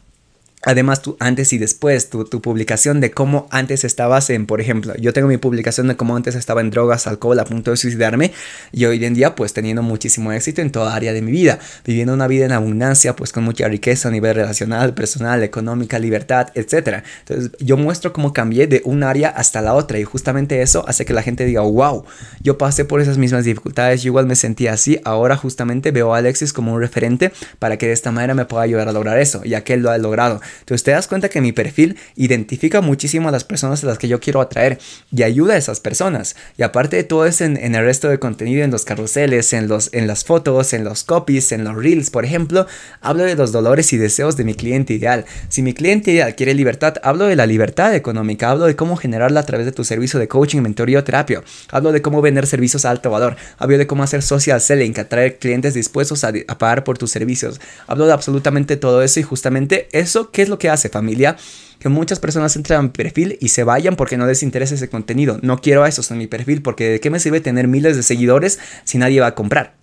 Además, 0.66 1.02
tú 1.02 1.18
antes 1.20 1.52
y 1.52 1.58
después, 1.58 2.10
tu, 2.10 2.24
tu, 2.24 2.42
publicación 2.42 3.02
de 3.02 3.12
cómo 3.12 3.48
antes 3.52 3.84
estabas 3.84 4.30
en, 4.30 4.46
por 4.46 4.62
ejemplo, 4.62 4.96
yo 4.96 5.12
tengo 5.12 5.28
mi 5.28 5.36
publicación 5.36 5.90
de 5.90 5.98
cómo 5.98 6.16
antes 6.16 6.36
estaba 6.36 6.62
en 6.62 6.70
drogas, 6.70 7.06
alcohol, 7.06 7.38
a 7.40 7.44
punto 7.44 7.72
de 7.72 7.76
suicidarme, 7.76 8.32
y 8.72 8.86
hoy 8.86 9.04
en 9.04 9.14
día, 9.14 9.36
pues 9.36 9.52
teniendo 9.52 9.82
muchísimo 9.82 10.32
éxito 10.32 10.62
en 10.62 10.72
toda 10.72 10.96
área 10.96 11.12
de 11.12 11.22
mi 11.22 11.34
vida, 11.34 11.60
viviendo 11.84 12.14
una 12.14 12.28
vida 12.28 12.46
en 12.46 12.54
abundancia, 12.54 13.14
pues 13.14 13.34
con 13.34 13.44
mucha 13.44 13.68
riqueza 13.68 14.08
a 14.08 14.12
nivel 14.12 14.36
relacional, 14.36 14.94
personal, 14.94 15.44
económica, 15.44 16.00
libertad, 16.00 16.48
etc. 16.56 17.04
Entonces, 17.28 17.52
yo 17.60 17.76
muestro 17.76 18.14
cómo 18.14 18.32
cambié 18.32 18.66
de 18.66 18.82
un 18.86 19.04
área 19.04 19.28
hasta 19.28 19.62
la 19.62 19.74
otra, 19.74 20.00
y 20.00 20.06
justamente 20.06 20.62
eso 20.62 20.88
hace 20.88 21.04
que 21.04 21.12
la 21.12 21.24
gente 21.24 21.44
diga, 21.44 21.60
wow, 21.60 22.06
yo 22.42 22.58
pasé 22.58 22.86
por 22.86 23.02
esas 23.02 23.18
mismas 23.18 23.44
dificultades, 23.44 24.02
yo 24.02 24.12
igual 24.12 24.28
me 24.28 24.38
sentía 24.38 24.72
así, 24.72 24.98
ahora 25.04 25.36
justamente 25.36 25.92
veo 25.92 26.14
a 26.14 26.20
Alexis 26.20 26.54
como 26.54 26.74
un 26.74 26.80
referente 26.80 27.34
para 27.60 27.78
que 27.78 27.88
de 27.88 27.92
esta 27.92 28.14
manera 28.14 28.34
me 28.34 28.46
pueda 28.46 28.64
ayudar 28.64 28.88
a 28.88 28.94
lograr 28.94 29.20
eso, 29.20 29.44
ya 29.44 29.66
que 29.66 29.74
él 29.74 29.82
lo 29.82 29.92
ha 29.92 29.98
logrado. 29.98 30.40
Entonces 30.60 30.84
te 30.84 30.92
das 30.92 31.08
cuenta 31.08 31.30
que 31.30 31.42
mi 31.42 31.52
perfil 31.52 31.98
identifica 32.16 32.82
muchísimo 32.82 33.30
a 33.30 33.32
las 33.32 33.44
personas 33.44 33.84
a 33.84 33.88
las 33.88 33.98
que 33.98 34.08
yo 34.08 34.20
quiero 34.20 34.42
atraer 34.42 34.80
y 35.12 35.24
ayuda 35.24 35.54
a 35.54 35.58
esas 35.58 35.80
personas. 35.80 36.36
Y 36.58 36.64
aparte 36.64 36.98
de 36.98 37.04
todo 37.04 37.26
eso 37.26 37.44
en, 37.46 37.58
el 37.58 37.84
resto 37.84 38.10
de 38.10 38.20
contenido, 38.20 38.64
en 38.64 38.72
los 38.72 38.86
carruseles, 38.86 39.54
en, 39.54 39.68
los, 39.68 39.90
en 39.94 40.08
las 40.08 40.24
fotos, 40.24 40.74
en 40.74 40.84
los 40.84 41.04
copies, 41.04 41.52
en 41.52 41.64
los 41.64 41.76
reels, 41.76 42.10
por 42.10 42.26
ejemplo, 42.26 42.68
hablo 43.02 43.24
de 43.24 43.36
los 43.36 43.52
dolores 43.52 43.94
y 43.94 43.98
deseos 43.98 44.38
de 44.38 44.44
mi 44.44 44.54
cliente 44.54 44.94
ideal. 44.94 45.26
Si 45.50 45.62
mi 45.62 45.74
cliente 45.74 46.12
ideal 46.12 46.36
quiere 46.36 46.54
libertad, 46.54 46.96
hablo 47.04 47.26
de 47.26 47.36
la 47.36 47.46
libertad 47.46 47.94
económica, 47.96 48.50
hablo 48.50 48.66
de 48.66 48.76
cómo 48.76 48.96
generarla 48.96 49.42
a 49.42 49.46
través 49.46 49.66
de 49.66 49.72
tu 49.72 49.84
servicio 49.84 50.20
de 50.20 50.28
coaching, 50.28 50.62
mentoría 50.62 51.00
o 51.00 51.04
terapia. 51.04 51.44
Hablo 51.72 51.92
de 51.92 52.02
cómo 52.02 52.22
vender 52.22 52.48
servicios 52.48 52.86
a 52.86 52.92
alto 52.92 53.10
valor. 53.10 53.36
Hablo 53.58 53.78
de 53.78 53.88
cómo 53.88 54.04
hacer 54.04 54.22
social 54.22 54.62
selling, 54.62 55.00
atraer 55.00 55.38
clientes 55.38 55.74
dispuestos 55.74 56.24
a, 56.24 56.32
a 56.48 56.58
pagar 56.58 56.84
por 56.84 56.98
tus 56.98 57.12
servicios. 57.12 57.60
Hablo 57.88 58.06
de 58.06 58.14
absolutamente 58.14 58.78
todo 58.78 59.02
eso 59.02 59.20
y 59.20 59.24
justamente 59.24 59.88
eso, 59.92 60.32
¿qué 60.44 60.46
es 60.46 60.50
lo 60.50 60.60
que 60.60 60.70
hace 60.70 60.90
familia? 60.90 61.38
Que 61.80 61.88
muchas 61.88 62.20
personas 62.20 62.54
entran 62.58 62.80
a 62.80 62.84
mi 62.84 62.90
perfil 62.90 63.38
y 63.40 63.48
se 63.48 63.64
vayan 63.64 63.96
porque 63.96 64.18
no 64.18 64.28
les 64.28 64.44
interesa 64.44 64.76
ese 64.76 64.90
contenido. 64.90 65.40
No 65.42 65.60
quiero 65.60 65.84
a 65.84 65.88
esos 65.88 66.12
en 66.12 66.18
mi 66.18 66.28
perfil 66.28 66.62
porque 66.62 66.90
¿de 66.90 67.00
qué 67.00 67.10
me 67.10 67.20
sirve 67.20 67.40
tener 67.40 67.70
miles 67.70 67.96
de 67.96 68.04
seguidores 68.04 68.60
si 68.84 68.98
nadie 68.98 69.22
va 69.22 69.28
a 69.28 69.36
comprar? 69.36 69.76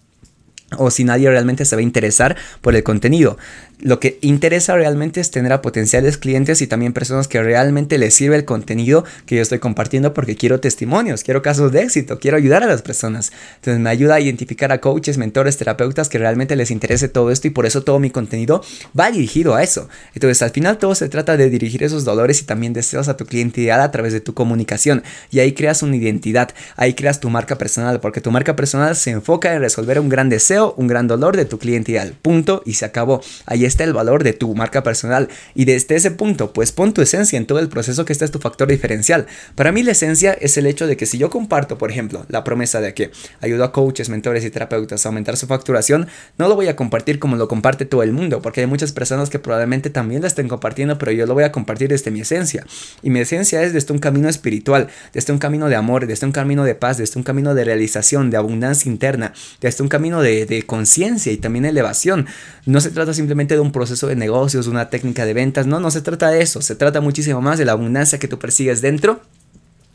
o 0.77 0.89
si 0.89 1.03
nadie 1.03 1.29
realmente 1.29 1.65
se 1.65 1.75
va 1.75 1.81
a 1.81 1.83
interesar 1.83 2.37
por 2.61 2.77
el 2.77 2.85
contenido. 2.85 3.37
Lo 3.81 4.01
que 4.01 4.19
interesa 4.21 4.75
realmente 4.77 5.21
es 5.21 5.31
tener 5.31 5.53
a 5.53 5.63
potenciales 5.63 6.19
clientes 6.19 6.63
y 6.63 6.67
también 6.67 6.93
personas 6.93 7.29
que 7.29 7.43
realmente 7.43 7.99
les 7.99 8.15
sirve 8.15 8.37
el 8.37 8.45
contenido 8.45 9.05
que 9.27 9.37
yo 9.37 9.43
estoy 9.43 9.59
compartiendo 9.59 10.15
porque 10.15 10.37
quiero 10.37 10.61
testimonios, 10.61 11.25
quiero 11.25 11.43
casos 11.43 11.73
de 11.73 11.83
éxito, 11.83 12.19
quiero 12.19 12.37
ayudar 12.37 12.63
a 12.63 12.67
las 12.67 12.83
personas. 12.83 13.33
Entonces 13.57 13.81
me 13.81 13.91
ayuda 13.91 14.17
a 14.17 14.21
identificar 14.21 14.73
a 14.73 14.81
coaches, 14.81 15.19
mentores, 15.19 15.57
terapeutas 15.57 16.09
que 16.09 16.19
realmente 16.19 16.57
les 16.57 16.71
interese 16.71 17.09
todo 17.09 17.31
esto 17.31 17.49
y 17.49 17.51
por 17.51 17.67
eso 17.67 17.83
todo 17.83 17.99
mi 17.99 18.11
contenido 18.11 18.63
va 18.99 19.11
dirigido 19.11 19.55
a 19.55 19.63
eso. 19.63 19.89
Entonces 20.15 20.43
al 20.43 20.51
final 20.51 20.79
todo 20.79 20.95
se 20.95 21.09
trata 21.09 21.37
de 21.37 21.51
dirigir 21.51 21.83
esos 21.83 22.05
dolores 22.05 22.41
y 22.43 22.45
también 22.45 22.73
deseos 22.73 23.09
a 23.09 23.17
tu 23.17 23.27
cliente 23.27 23.61
ideal 23.61 23.81
a 23.81 23.91
través 23.91 24.13
de 24.13 24.21
tu 24.21 24.35
comunicación 24.35 25.03
y 25.31 25.41
ahí 25.41 25.53
creas 25.53 25.83
una 25.83 25.97
identidad, 25.97 26.51
ahí 26.77 26.95
creas 26.95 27.21
tu 27.21 27.31
marca 27.31 27.57
personal 27.57 28.01
porque 28.01 28.21
tu 28.21 28.31
marca 28.31 28.57
personal 28.57 28.97
se 28.97 29.11
enfoca 29.11 29.55
en 29.55 29.61
resolver 29.61 30.01
un 30.01 30.09
gran 30.09 30.29
deseo 30.29 30.75
un 30.77 30.87
gran 30.87 31.07
dolor 31.07 31.37
de 31.37 31.45
tu 31.45 31.59
cliente 31.59 31.93
ideal. 31.93 32.15
Punto 32.21 32.63
y 32.65 32.75
se 32.75 32.85
acabó. 32.85 33.21
Ahí 33.47 33.65
está 33.71 33.85
el 33.85 33.95
valor 33.95 34.23
de 34.25 34.35
tu 34.35 34.55
marca 34.55 34.83
personal. 34.83 35.29
Y 35.55 35.65
desde 35.65 35.97
ese 35.97 36.11
punto, 36.11 36.53
pues 36.53 36.73
pon 36.73 36.93
tu 36.93 37.01
esencia 37.01 37.39
en 37.39 37.47
todo 37.47 37.59
el 37.61 37.69
proceso 37.69 38.05
que 38.05 38.13
este 38.13 38.27
es 38.27 38.31
tu 38.31 38.39
factor 38.39 38.69
diferencial. 38.69 39.27
Para 39.55 39.73
mí 39.73 39.83
la 39.83 39.93
esencia 39.93 40.33
es 40.33 40.59
el 40.59 40.67
hecho 40.67 40.87
de 40.87 40.97
que 40.97 41.07
si 41.07 41.17
yo 41.17 41.31
comparto, 41.31 41.79
por 41.79 41.91
ejemplo, 41.91 42.27
la 42.29 42.45
promesa 42.45 42.81
de 42.81 42.93
que 42.93 43.11
ayudo 43.41 43.65
a 43.65 43.73
coaches, 43.73 44.09
mentores 44.09 44.45
y 44.45 44.51
terapeutas 44.51 45.07
a 45.07 45.09
aumentar 45.09 45.37
su 45.37 45.47
facturación, 45.47 46.09
no 46.37 46.49
lo 46.49 46.57
voy 46.57 46.69
a 46.69 46.77
compartir 46.77 47.19
como 47.19 47.37
lo 47.37 47.49
comparte 47.49 47.85
todo 47.85 48.03
el 48.03 48.13
mundo, 48.13 48.43
porque 48.43 48.61
hay 48.61 48.67
muchas 48.67 48.93
personas 48.93 49.31
que 49.31 49.39
probablemente 49.39 49.91
también 49.91 50.23
la 50.23 50.29
estén 50.29 50.49
compartiendo, 50.49 50.99
pero 50.99 51.13
yo 51.13 51.27
lo 51.27 51.35
voy 51.35 51.45
a 51.45 51.53
compartir 51.53 51.89
desde 51.89 52.11
mi 52.11 52.21
esencia. 52.21 52.67
Y 53.03 53.11
mi 53.11 53.21
esencia 53.21 53.63
es 53.63 53.73
desde 53.73 53.93
un 53.93 53.99
camino 53.99 54.29
espiritual, 54.29 54.89
desde 55.13 55.33
un 55.33 55.39
camino 55.39 55.69
de 55.69 55.77
amor, 55.77 56.07
desde 56.07 56.27
un 56.27 56.33
camino 56.33 56.65
de 56.65 56.75
paz, 56.75 56.99
desde 56.99 57.19
un 57.19 57.23
camino 57.23 57.55
de 57.55 57.65
realización, 57.65 58.31
de 58.31 58.37
abundancia 58.37 58.91
interna, 58.91 59.33
desde 59.61 59.83
un 59.83 59.89
camino 59.89 60.23
de, 60.23 60.47
de 60.47 60.63
conciencia 60.63 61.33
y 61.33 61.37
también 61.37 61.65
elevación. 61.65 62.27
No 62.67 62.81
se 62.81 62.91
trata 62.91 63.15
simplemente 63.15 63.55
de 63.55 63.60
un 63.61 63.73
proceso 63.73 64.07
de 64.07 64.17
negocios, 64.17 64.67
una 64.67 64.91
técnica 64.91 65.25
de 65.25 65.35
ventas, 65.35 65.67
no, 65.67 65.81
no 65.81 65.91
se 65.91 66.03
trata 66.03 66.31
de 66.31 66.43
eso, 66.43 66.63
se 66.63 66.75
trata 66.75 67.01
muchísimo 67.01 67.41
más 67.41 67.59
de 67.59 67.65
la 67.65 67.73
abundancia 67.73 68.19
que 68.19 68.29
tú 68.29 68.39
persigues 68.39 68.81
dentro 68.81 69.21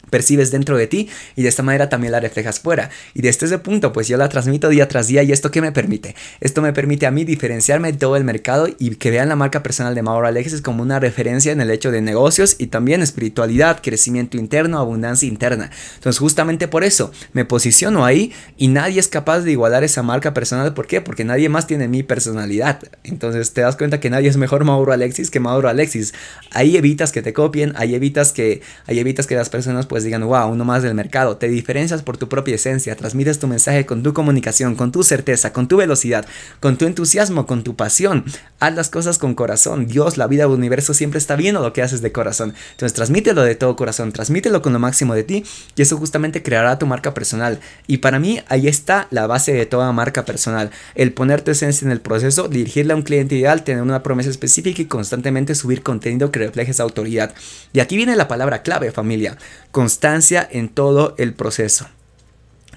percibes 0.09 0.51
dentro 0.51 0.77
de 0.77 0.87
ti 0.87 1.09
y 1.35 1.43
de 1.43 1.49
esta 1.49 1.63
manera 1.63 1.89
también 1.89 2.11
la 2.11 2.19
reflejas 2.19 2.59
fuera. 2.59 2.89
Y 3.13 3.21
desde 3.21 3.45
ese 3.45 3.59
punto, 3.59 3.93
pues 3.93 4.07
yo 4.07 4.17
la 4.17 4.29
transmito 4.29 4.69
día 4.69 4.87
tras 4.87 5.07
día 5.07 5.23
y 5.23 5.31
esto 5.31 5.51
que 5.51 5.61
me 5.61 5.71
permite? 5.71 6.15
Esto 6.39 6.61
me 6.61 6.73
permite 6.73 7.05
a 7.05 7.11
mí 7.11 7.23
diferenciarme 7.23 7.91
de 7.91 7.97
todo 7.97 8.15
el 8.15 8.23
mercado 8.23 8.67
y 8.79 8.95
que 8.95 9.11
vean 9.11 9.29
la 9.29 9.35
marca 9.35 9.63
personal 9.63 9.95
de 9.95 10.01
Mauro 10.01 10.27
Alexis 10.27 10.61
como 10.61 10.83
una 10.83 10.99
referencia 10.99 11.51
en 11.51 11.61
el 11.61 11.71
hecho 11.71 11.91
de 11.91 12.01
negocios 12.01 12.55
y 12.57 12.67
también 12.67 13.01
espiritualidad, 13.01 13.81
crecimiento 13.81 14.37
interno, 14.37 14.79
abundancia 14.79 15.27
interna. 15.27 15.71
Entonces 15.95 16.19
justamente 16.19 16.67
por 16.67 16.83
eso 16.83 17.11
me 17.33 17.45
posiciono 17.45 18.05
ahí 18.05 18.33
y 18.57 18.67
nadie 18.67 18.99
es 18.99 19.07
capaz 19.07 19.41
de 19.41 19.51
igualar 19.51 19.83
esa 19.83 20.03
marca 20.03 20.33
personal. 20.33 20.73
¿Por 20.73 20.87
qué? 20.87 21.01
Porque 21.01 21.23
nadie 21.23 21.49
más 21.49 21.67
tiene 21.67 21.87
mi 21.87 22.03
personalidad. 22.03 22.79
Entonces 23.03 23.53
te 23.53 23.61
das 23.61 23.75
cuenta 23.75 23.99
que 23.99 24.09
nadie 24.09 24.29
es 24.29 24.37
mejor 24.37 24.63
Mauro 24.63 24.91
Alexis 24.91 25.29
que 25.29 25.39
Mauro 25.39 25.69
Alexis. 25.69 26.13
Ahí 26.51 26.77
evitas 26.77 27.11
que 27.11 27.21
te 27.21 27.33
copien, 27.33 27.73
ahí 27.75 27.95
evitas 27.95 28.31
que, 28.31 28.61
ahí 28.87 28.99
evitas 28.99 29.27
que 29.27 29.35
las 29.35 29.49
personas 29.49 29.85
pues 29.95 30.03
digan, 30.03 30.25
wow, 30.25 30.49
uno 30.49 30.65
más 30.65 30.83
del 30.83 30.93
mercado. 30.93 31.37
Te 31.37 31.47
diferencias 31.47 32.01
por 32.01 32.17
tu 32.17 32.27
propia 32.27 32.55
esencia, 32.55 32.97
transmites 32.97 33.39
tu 33.39 33.47
mensaje 33.47 33.85
con 33.85 34.03
tu 34.03 34.13
comunicación, 34.13 34.75
con 34.75 34.91
tu 34.91 35.03
certeza, 35.03 35.53
con 35.53 35.69
tu 35.69 35.77
velocidad, 35.77 36.25
con 36.59 36.75
tu 36.75 36.85
entusiasmo, 36.85 37.45
con 37.45 37.63
tu 37.63 37.77
pasión. 37.77 38.25
Haz 38.59 38.75
las 38.75 38.89
cosas 38.89 39.17
con 39.17 39.35
corazón. 39.35 39.87
Dios, 39.87 40.17
la 40.17 40.27
vida, 40.27 40.43
el 40.43 40.49
universo 40.49 40.93
siempre 40.93 41.17
está 41.17 41.37
viendo 41.37 41.61
lo 41.61 41.71
que 41.71 41.81
haces 41.81 42.01
de 42.01 42.11
corazón. 42.11 42.53
Entonces 42.71 42.93
transmítelo 42.93 43.43
de 43.43 43.55
todo 43.55 43.77
corazón, 43.77 44.11
transmítelo 44.11 44.61
con 44.61 44.73
lo 44.73 44.79
máximo 44.79 45.15
de 45.15 45.23
ti 45.23 45.45
y 45.77 45.81
eso 45.81 45.95
justamente 45.95 46.43
creará 46.43 46.77
tu 46.77 46.87
marca 46.87 47.13
personal. 47.13 47.61
Y 47.87 47.99
para 47.99 48.19
mí 48.19 48.41
ahí 48.49 48.67
está 48.67 49.07
la 49.11 49.27
base 49.27 49.53
de 49.53 49.65
toda 49.65 49.93
marca 49.93 50.25
personal. 50.25 50.71
El 50.95 51.13
poner 51.13 51.41
tu 51.41 51.51
esencia 51.51 51.85
en 51.85 51.93
el 51.93 52.01
proceso, 52.01 52.49
dirigirle 52.49 52.91
a 52.91 52.97
un 52.97 53.03
cliente 53.03 53.35
ideal, 53.35 53.63
tener 53.63 53.81
una 53.81 54.03
promesa 54.03 54.29
específica 54.29 54.81
y 54.81 54.87
constantemente 54.87 55.55
subir 55.55 55.83
contenido 55.83 56.31
que 56.31 56.39
refleje 56.39 56.71
esa 56.71 56.83
autoridad. 56.83 57.33
Y 57.71 57.79
aquí 57.79 57.95
viene 57.95 58.17
la 58.17 58.27
palabra 58.27 58.61
clave, 58.61 58.91
familia. 58.91 59.37
Constancia 59.85 60.49
en 60.51 60.69
todo 60.69 61.13
el 61.19 61.35
proceso. 61.35 61.85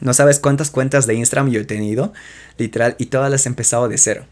No 0.03 0.13
sabes 0.13 0.41
cuántas 0.41 0.71
cuentas 0.71 1.07
de 1.07 1.15
Instagram 1.15 1.49
yo 1.49 1.59
he 1.59 1.65
tenido, 1.65 2.13
literal, 2.59 2.97
y 2.99 3.07
todas 3.07 3.31
las 3.31 3.47
he 3.47 3.49
empezado 3.49 3.89
de 3.89 3.97
cero. 3.97 4.27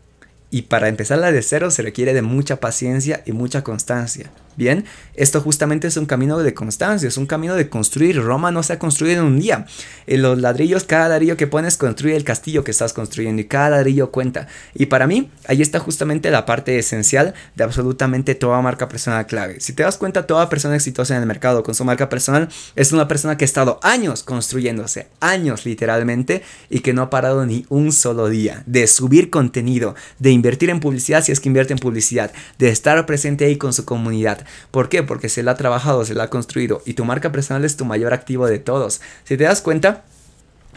Y 0.50 0.61
para 0.61 0.88
empezar 0.88 1.16
la 1.16 1.33
de 1.33 1.40
cero 1.40 1.71
se 1.71 1.80
requiere 1.80 2.12
de 2.12 2.21
mucha 2.21 2.56
paciencia 2.56 3.23
y 3.25 3.33
mucha 3.33 3.64
constancia. 3.64 4.30
Bien, 4.56 4.86
esto 5.14 5.42
justamente 5.42 5.86
es 5.86 5.98
un 5.98 6.06
camino 6.06 6.38
de 6.38 6.54
constancia, 6.54 7.06
es 7.06 7.18
un 7.18 7.26
camino 7.26 7.54
de 7.54 7.68
construir. 7.68 8.22
Roma 8.22 8.50
no 8.50 8.62
se 8.62 8.72
ha 8.72 8.78
construido 8.78 9.20
en 9.20 9.26
un 9.26 9.38
día. 9.38 9.66
En 10.06 10.22
los 10.22 10.38
ladrillos, 10.38 10.84
cada 10.84 11.10
ladrillo 11.10 11.36
que 11.36 11.46
pones 11.46 11.76
construye 11.76 12.16
el 12.16 12.25
castillo 12.25 12.64
que 12.64 12.70
estás 12.70 12.94
construyendo 12.94 13.42
y 13.42 13.44
cada 13.44 13.70
ladrillo 13.70 14.10
cuenta. 14.10 14.48
Y 14.75 14.86
para 14.86 15.06
mí, 15.06 15.30
ahí 15.46 15.60
está 15.60 15.78
justamente 15.78 16.30
la 16.30 16.46
parte 16.46 16.78
esencial 16.78 17.34
de 17.54 17.64
absolutamente 17.64 18.34
toda 18.34 18.62
marca 18.62 18.88
personal 18.88 19.26
clave. 19.26 19.60
Si 19.60 19.75
te 19.75 19.82
das 19.82 19.98
cuenta, 19.98 20.26
toda 20.26 20.48
persona 20.48 20.75
exitosa 20.75 21.14
en 21.14 21.20
el 21.20 21.26
mercado 21.26 21.62
con 21.62 21.75
su 21.75 21.84
marca 21.84 22.08
personal 22.08 22.48
es 22.75 22.92
una 22.92 23.08
persona 23.08 23.36
que 23.36 23.44
ha 23.44 23.46
estado 23.46 23.78
años 23.82 24.22
construyéndose, 24.22 25.08
años 25.20 25.66
literalmente, 25.66 26.42
y 26.70 26.80
que 26.80 26.94
no 26.94 27.02
ha 27.02 27.10
parado 27.10 27.44
ni 27.44 27.66
un 27.68 27.92
solo 27.92 28.28
día 28.28 28.62
de 28.64 28.86
subir 28.86 29.28
contenido, 29.28 29.94
de 30.18 30.30
invertir 30.30 30.70
en 30.70 30.80
publicidad 30.80 31.22
si 31.22 31.32
es 31.32 31.40
que 31.40 31.50
invierte 31.50 31.75
en 31.75 31.78
publicidad, 31.78 32.32
de 32.58 32.70
estar 32.70 33.04
presente 33.04 33.44
ahí 33.44 33.56
con 33.56 33.75
su 33.75 33.84
comunidad 33.84 34.46
¿Por 34.71 34.88
qué? 34.88 35.03
Porque 35.03 35.29
se 35.29 35.43
la 35.43 35.53
ha 35.53 35.57
trabajado, 35.57 36.05
se 36.05 36.15
la 36.15 36.25
ha 36.25 36.31
construido 36.31 36.83
y 36.85 36.95
tu 36.95 37.05
marca 37.05 37.33
personal 37.33 37.65
es 37.65 37.76
tu 37.76 37.85
mayor 37.85 38.12
activo 38.12 38.47
de 38.47 38.59
todos. 38.59 39.00
Si 39.25 39.37
te 39.37 39.45
das 39.45 39.61
cuenta, 39.61 40.05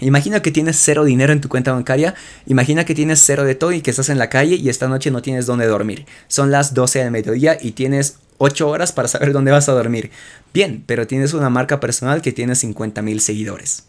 Imagina 0.02 0.42
que 0.42 0.52
tienes 0.52 0.78
cero 0.80 1.04
dinero 1.04 1.34
en 1.34 1.42
tu 1.42 1.50
cuenta 1.50 1.74
bancaria, 1.74 2.16
imagina 2.46 2.86
que 2.86 2.96
tienes 2.96 3.20
cero 3.20 3.44
de 3.44 3.54
todo 3.54 3.74
y 3.74 3.82
que 3.82 3.90
estás 3.90 4.08
en 4.08 4.18
la 4.18 4.30
calle 4.30 4.56
y 4.56 4.70
esta 4.70 4.88
noche 4.88 5.12
no 5.12 5.22
tienes 5.22 5.46
dónde 5.46 5.66
dormir. 5.66 6.06
Son 6.30 6.52
las 6.52 6.74
12 6.74 7.00
del 7.00 7.12
mediodía 7.12 7.58
y 7.60 7.72
tienes 7.72 8.16
8 8.38 8.70
horas 8.70 8.94
para 8.94 9.10
saber 9.10 9.34
dónde 9.34 9.52
vas 9.52 9.68
a 9.68 9.74
dormir. 9.74 10.10
Bien, 10.54 10.86
pero 10.86 11.06
tienes 11.06 11.34
una 11.34 11.50
marca 11.50 11.82
personal 11.82 12.22
que 12.22 12.32
tiene 12.32 12.56
50 12.56 13.02
mil 13.02 13.20
seguidores 13.20 13.89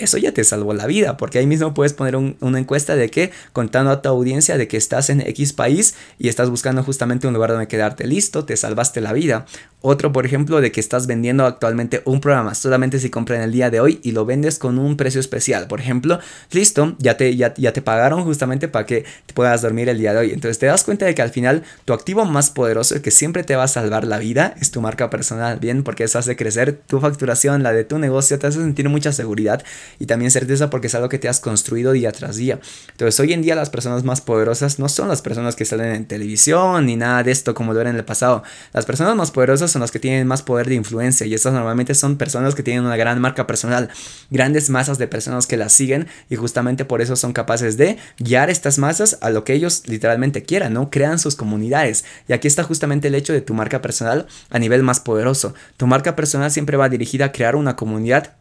eso 0.00 0.18
ya 0.18 0.32
te 0.32 0.44
salvó 0.44 0.74
la 0.74 0.86
vida, 0.86 1.16
porque 1.16 1.38
ahí 1.38 1.46
mismo 1.46 1.74
puedes 1.74 1.92
poner 1.92 2.16
una 2.16 2.58
encuesta 2.58 2.96
de 2.96 3.10
que, 3.10 3.30
contando 3.52 3.90
a 3.90 4.02
tu 4.02 4.08
audiencia 4.08 4.56
de 4.56 4.68
que 4.68 4.76
estás 4.76 5.10
en 5.10 5.20
X 5.20 5.52
país 5.52 5.94
y 6.18 6.28
estás 6.28 6.50
buscando 6.50 6.82
justamente 6.82 7.26
un 7.26 7.34
lugar 7.34 7.50
donde 7.50 7.68
quedarte 7.68 8.06
listo, 8.06 8.44
te 8.44 8.56
salvaste 8.56 9.00
la 9.00 9.12
vida. 9.12 9.46
Otro, 9.82 10.12
por 10.12 10.26
ejemplo, 10.26 10.60
de 10.60 10.72
que 10.72 10.80
estás 10.80 11.06
vendiendo 11.06 11.46
actualmente 11.46 12.02
un 12.04 12.20
programa 12.20 12.54
solamente 12.54 12.98
si 12.98 13.08
compran 13.08 13.40
el 13.40 13.50
día 13.50 13.70
de 13.70 13.80
hoy 13.80 13.98
y 14.02 14.12
lo 14.12 14.26
vendes 14.26 14.58
con 14.58 14.78
un 14.78 14.96
precio 14.96 15.20
especial. 15.20 15.68
Por 15.68 15.80
ejemplo, 15.80 16.18
listo, 16.50 16.96
ya 16.98 17.16
te, 17.16 17.34
ya, 17.34 17.54
ya 17.54 17.72
te 17.72 17.80
pagaron 17.80 18.24
justamente 18.24 18.68
para 18.68 18.84
que 18.84 19.04
te 19.24 19.32
puedas 19.32 19.62
dormir 19.62 19.88
el 19.88 19.96
día 19.96 20.12
de 20.12 20.18
hoy. 20.18 20.30
Entonces 20.32 20.58
te 20.58 20.66
das 20.66 20.84
cuenta 20.84 21.06
de 21.06 21.14
que 21.14 21.22
al 21.22 21.30
final 21.30 21.62
tu 21.86 21.94
activo 21.94 22.26
más 22.26 22.50
poderoso, 22.50 22.94
el 22.94 23.00
que 23.00 23.10
siempre 23.10 23.42
te 23.42 23.56
va 23.56 23.64
a 23.64 23.68
salvar 23.68 24.06
la 24.06 24.18
vida, 24.18 24.54
es 24.60 24.70
tu 24.70 24.82
marca 24.82 25.08
personal, 25.08 25.58
¿bien? 25.58 25.82
Porque 25.82 26.04
eso 26.04 26.18
hace 26.18 26.36
crecer 26.36 26.78
tu 26.86 27.00
facturación, 27.00 27.62
la 27.62 27.72
de 27.72 27.84
tu 27.84 27.98
negocio, 27.98 28.38
te 28.38 28.48
hace 28.48 28.58
sentir 28.58 28.88
mucha 28.90 29.12
seguridad 29.12 29.62
y 29.98 30.04
también 30.04 30.30
certeza 30.30 30.68
porque 30.68 30.88
es 30.88 30.94
algo 30.94 31.08
que 31.08 31.18
te 31.18 31.28
has 31.28 31.40
construido 31.40 31.92
día 31.92 32.12
tras 32.12 32.36
día. 32.36 32.60
Entonces 32.90 33.18
hoy 33.18 33.32
en 33.32 33.40
día 33.40 33.54
las 33.54 33.70
personas 33.70 34.04
más 34.04 34.20
poderosas 34.20 34.78
no 34.78 34.90
son 34.90 35.08
las 35.08 35.22
personas 35.22 35.56
que 35.56 35.64
salen 35.64 35.94
en 35.94 36.04
televisión 36.04 36.84
ni 36.84 36.96
nada 36.96 37.22
de 37.22 37.30
esto 37.30 37.54
como 37.54 37.72
lo 37.72 37.80
era 37.80 37.88
en 37.88 37.96
el 37.96 38.04
pasado. 38.04 38.42
Las 38.74 38.84
personas 38.84 39.16
más 39.16 39.30
poderosas 39.30 39.69
son 39.70 39.80
las 39.80 39.90
que 39.90 39.98
tienen 39.98 40.26
más 40.26 40.42
poder 40.42 40.68
de 40.68 40.74
influencia 40.74 41.26
y 41.26 41.34
estas 41.34 41.52
normalmente 41.52 41.94
son 41.94 42.16
personas 42.16 42.54
que 42.54 42.62
tienen 42.62 42.84
una 42.84 42.96
gran 42.96 43.20
marca 43.20 43.46
personal, 43.46 43.88
grandes 44.30 44.70
masas 44.70 44.98
de 44.98 45.08
personas 45.08 45.46
que 45.46 45.56
las 45.56 45.72
siguen 45.72 46.08
y 46.28 46.36
justamente 46.36 46.84
por 46.84 47.00
eso 47.00 47.16
son 47.16 47.32
capaces 47.32 47.76
de 47.76 47.98
guiar 48.18 48.50
estas 48.50 48.78
masas 48.78 49.18
a 49.20 49.30
lo 49.30 49.44
que 49.44 49.54
ellos 49.54 49.82
literalmente 49.86 50.42
quieran, 50.42 50.74
¿no? 50.74 50.90
Crean 50.90 51.18
sus 51.18 51.36
comunidades. 51.36 52.04
Y 52.28 52.32
aquí 52.32 52.48
está 52.48 52.64
justamente 52.64 53.08
el 53.08 53.14
hecho 53.14 53.32
de 53.32 53.40
tu 53.40 53.54
marca 53.54 53.82
personal 53.82 54.26
a 54.50 54.58
nivel 54.58 54.82
más 54.82 55.00
poderoso. 55.00 55.54
Tu 55.76 55.86
marca 55.86 56.16
personal 56.16 56.50
siempre 56.50 56.76
va 56.76 56.88
dirigida 56.88 57.26
a 57.26 57.32
crear 57.32 57.56
una 57.56 57.76
comunidad 57.76 58.39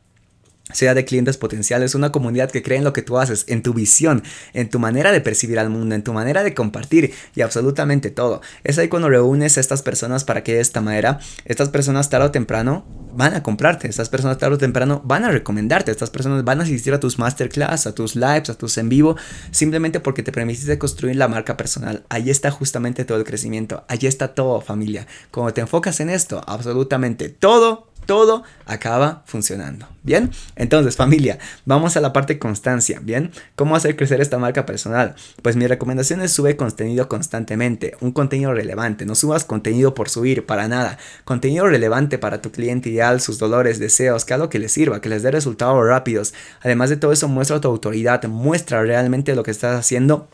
sea 0.72 0.94
de 0.94 1.06
clientes 1.06 1.38
potenciales, 1.38 1.96
una 1.96 2.12
comunidad 2.12 2.52
que 2.52 2.62
cree 2.62 2.78
en 2.78 2.84
lo 2.84 2.94
que 2.94 3.02
tú 3.02 3.18
haces, 3.18 3.46
en 3.48 3.64
tu 3.64 3.74
visión, 3.74 4.24
en 4.54 4.70
tu 4.70 4.80
manera 4.80 5.12
de 5.12 5.22
percibir 5.22 5.60
al 5.60 5.70
mundo, 5.70 5.96
en 5.96 6.04
tu 6.04 6.14
manera 6.14 6.44
de 6.44 6.54
compartir 6.54 7.14
y 7.36 7.42
absolutamente 7.42 8.12
todo. 8.12 8.42
Es 8.64 8.78
ahí 8.78 8.88
cuando 8.88 9.10
reúnes 9.10 9.58
a 9.58 9.62
estas 9.62 9.82
personas 9.82 10.24
para 10.24 10.44
que 10.44 10.54
de 10.54 10.62
esta 10.62 10.82
manera, 10.82 11.20
estas 11.46 11.70
personas 11.70 12.10
tarde 12.10 12.28
o 12.28 12.32
temprano 12.32 12.86
van 13.14 13.34
a 13.34 13.44
comprarte, 13.44 13.88
estas 13.88 14.10
personas 14.10 14.38
tarde 14.38 14.56
o 14.56 14.58
temprano 14.58 15.02
van 15.04 15.24
a 15.24 15.32
recomendarte, 15.32 15.92
estas 15.92 16.10
personas 16.10 16.44
van 16.44 16.60
a 16.60 16.64
asistir 16.64 16.94
a 16.94 17.00
tus 17.00 17.18
masterclass, 17.18 17.88
a 17.88 17.96
tus 17.96 18.16
lives, 18.16 18.50
a 18.50 18.54
tus 18.58 18.78
en 18.78 18.90
vivo, 18.90 19.18
simplemente 19.52 20.00
porque 20.00 20.24
te 20.24 20.32
permitiste 20.32 20.78
construir 20.78 21.16
la 21.16 21.28
marca 21.28 21.58
personal. 21.58 22.06
Ahí 22.10 22.30
está 22.30 22.52
justamente 22.52 23.06
todo 23.06 23.18
el 23.18 23.24
crecimiento, 23.24 23.84
ahí 23.88 24.00
está 24.04 24.30
todo 24.30 24.62
familia. 24.62 25.08
Cuando 25.32 25.54
te 25.54 25.62
enfocas 25.62 26.00
en 26.00 26.10
esto, 26.10 26.42
absolutamente 26.46 27.30
todo 27.30 27.89
todo 28.10 28.42
acaba 28.66 29.22
funcionando. 29.28 29.88
Bien, 30.02 30.32
entonces 30.56 30.96
familia, 30.96 31.38
vamos 31.66 31.96
a 31.96 32.02
la 32.02 32.12
parte 32.12 32.40
constancia. 32.40 33.00
Bien, 33.04 33.30
¿cómo 33.56 33.76
hacer 33.76 33.96
crecer 33.96 34.20
esta 34.20 34.40
marca 34.40 34.66
personal? 34.66 35.14
Pues 35.44 35.56
mi 35.56 35.68
recomendación 35.68 36.20
es 36.22 36.32
sube 36.32 36.58
contenido 36.58 37.08
constantemente, 37.08 37.96
un 38.02 38.12
contenido 38.12 38.52
relevante. 38.52 39.06
No 39.06 39.14
subas 39.14 39.46
contenido 39.46 39.94
por 39.94 40.10
subir, 40.10 40.48
para 40.48 40.68
nada. 40.68 40.98
Contenido 41.24 41.68
relevante 41.68 42.18
para 42.18 42.42
tu 42.42 42.52
cliente 42.52 42.90
ideal, 42.90 43.22
sus 43.22 43.38
dolores, 43.38 43.78
deseos, 43.78 44.26
que 44.26 44.34
algo 44.34 44.50
que 44.50 44.58
les 44.58 44.72
sirva, 44.72 45.02
que 45.02 45.10
les 45.10 45.22
dé 45.22 45.30
resultados 45.30 45.86
rápidos. 45.86 46.34
Además 46.62 46.90
de 46.90 46.98
todo 46.98 47.12
eso, 47.12 47.28
muestra 47.28 47.62
tu 47.62 47.68
autoridad, 47.68 48.24
muestra 48.24 48.82
realmente 48.82 49.36
lo 49.36 49.44
que 49.44 49.52
estás 49.52 49.80
haciendo 49.80 50.28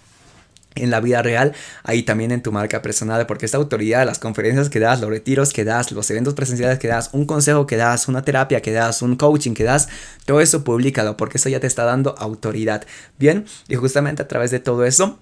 en 0.76 0.92
la 0.92 1.00
vida 1.00 1.22
real, 1.22 1.54
ahí 1.84 2.04
también 2.04 2.32
en 2.32 2.42
tu 2.42 2.52
marca 2.52 2.82
personal, 2.82 3.26
porque 3.26 3.46
esta 3.46 3.58
autoridad, 3.58 4.06
las 4.06 4.20
conferencias 4.20 4.70
que 4.70 4.80
das, 4.80 5.02
los 5.02 5.10
retiros 5.10 5.54
que 5.54 5.64
das, 5.64 5.92
los 5.92 6.10
eventos 6.12 6.34
presenciales 6.34 6.80
que 6.80 6.88
das, 6.88 7.10
un 7.14 7.26
consejo 7.26 7.66
que 7.66 7.78
das, 7.78 8.08
una 8.08 8.24
terapia 8.24 8.62
que 8.62 8.72
das, 8.72 9.02
un 9.02 9.16
coaching 9.16 9.54
que 9.54 9.64
das, 9.64 9.88
todo 10.26 10.42
eso 10.42 10.64
públicalo, 10.64 11.18
porque 11.18 11.38
eso 11.38 11.50
ya 11.50 11.60
te 11.60 11.68
está 11.68 11.84
dando 11.84 12.16
autoridad. 12.18 12.86
Bien, 13.18 13.46
y 13.68 13.76
justamente 13.76 14.22
a 14.22 14.28
través 14.28 14.52
de 14.52 14.60
todo 14.60 14.86
eso, 14.86 15.20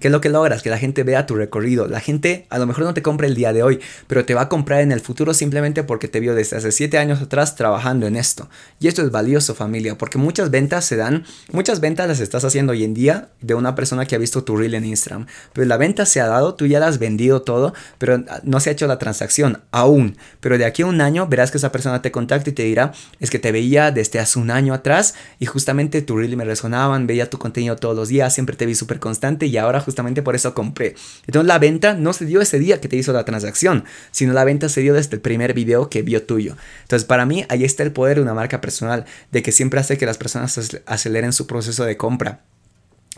¿Qué 0.00 0.08
es 0.08 0.12
lo 0.12 0.20
que 0.20 0.30
logras? 0.30 0.62
Que 0.62 0.70
la 0.70 0.78
gente 0.78 1.04
vea 1.04 1.26
tu 1.26 1.34
recorrido. 1.34 1.86
La 1.86 2.00
gente 2.00 2.46
a 2.48 2.58
lo 2.58 2.66
mejor 2.66 2.84
no 2.84 2.94
te 2.94 3.02
compra 3.02 3.26
el 3.26 3.34
día 3.34 3.52
de 3.52 3.62
hoy, 3.62 3.80
pero 4.06 4.24
te 4.24 4.34
va 4.34 4.42
a 4.42 4.48
comprar 4.48 4.80
en 4.80 4.92
el 4.92 5.00
futuro 5.00 5.34
simplemente 5.34 5.84
porque 5.84 6.08
te 6.08 6.20
vio 6.20 6.34
desde 6.34 6.56
hace 6.56 6.72
7 6.72 6.98
años 6.98 7.20
atrás 7.20 7.54
trabajando 7.54 8.06
en 8.06 8.16
esto. 8.16 8.48
Y 8.80 8.88
esto 8.88 9.02
es 9.02 9.10
valioso 9.10 9.54
familia, 9.54 9.98
porque 9.98 10.18
muchas 10.18 10.50
ventas 10.50 10.86
se 10.86 10.96
dan, 10.96 11.24
muchas 11.52 11.80
ventas 11.80 12.08
las 12.08 12.20
estás 12.20 12.44
haciendo 12.44 12.72
hoy 12.72 12.84
en 12.84 12.94
día 12.94 13.28
de 13.40 13.54
una 13.54 13.74
persona 13.74 14.06
que 14.06 14.14
ha 14.14 14.18
visto 14.18 14.42
tu 14.42 14.56
reel 14.56 14.74
en 14.74 14.86
Instagram. 14.86 15.26
Pero 15.52 15.66
la 15.66 15.76
venta 15.76 16.06
se 16.06 16.20
ha 16.20 16.26
dado, 16.26 16.54
tú 16.54 16.66
ya 16.66 16.80
la 16.80 16.86
has 16.86 16.98
vendido 16.98 17.42
todo, 17.42 17.74
pero 17.98 18.24
no 18.42 18.60
se 18.60 18.70
ha 18.70 18.72
hecho 18.72 18.86
la 18.86 18.98
transacción 18.98 19.60
aún. 19.70 20.16
Pero 20.40 20.56
de 20.56 20.64
aquí 20.64 20.82
a 20.82 20.86
un 20.86 21.02
año 21.02 21.26
verás 21.26 21.50
que 21.50 21.58
esa 21.58 21.72
persona 21.72 22.00
te 22.00 22.10
contacta 22.10 22.48
y 22.48 22.54
te 22.54 22.62
dirá, 22.62 22.92
es 23.18 23.28
que 23.28 23.38
te 23.38 23.52
veía 23.52 23.90
desde 23.90 24.18
hace 24.18 24.38
un 24.38 24.50
año 24.50 24.72
atrás 24.72 25.14
y 25.38 25.46
justamente 25.46 26.00
tu 26.00 26.16
reel 26.16 26.36
me 26.36 26.44
resonaban, 26.44 27.06
veía 27.06 27.28
tu 27.28 27.38
contenido 27.38 27.76
todos 27.76 27.94
los 27.94 28.08
días, 28.08 28.32
siempre 28.32 28.56
te 28.56 28.64
vi 28.64 28.74
súper 28.74 28.98
constante 28.98 29.46
y 29.46 29.56
ahora 29.58 29.80
justamente 29.90 30.22
por 30.22 30.36
eso 30.36 30.54
compré. 30.54 30.94
Entonces 31.26 31.46
la 31.46 31.58
venta 31.58 31.94
no 31.94 32.12
se 32.12 32.24
dio 32.24 32.40
ese 32.40 32.58
día 32.58 32.80
que 32.80 32.88
te 32.88 32.96
hizo 32.96 33.12
la 33.12 33.24
transacción, 33.24 33.84
sino 34.12 34.32
la 34.32 34.44
venta 34.44 34.68
se 34.68 34.80
dio 34.80 34.94
desde 34.94 35.16
el 35.16 35.20
primer 35.20 35.52
video 35.52 35.90
que 35.90 36.02
vio 36.02 36.22
tuyo. 36.22 36.56
Entonces 36.82 37.06
para 37.06 37.26
mí 37.26 37.44
ahí 37.48 37.64
está 37.64 37.82
el 37.82 37.92
poder 37.92 38.16
de 38.16 38.22
una 38.22 38.34
marca 38.34 38.60
personal, 38.60 39.04
de 39.32 39.42
que 39.42 39.52
siempre 39.52 39.80
hace 39.80 39.98
que 39.98 40.06
las 40.06 40.16
personas 40.16 40.58
aceleren 40.86 41.32
su 41.32 41.46
proceso 41.46 41.84
de 41.84 41.96
compra 41.96 42.40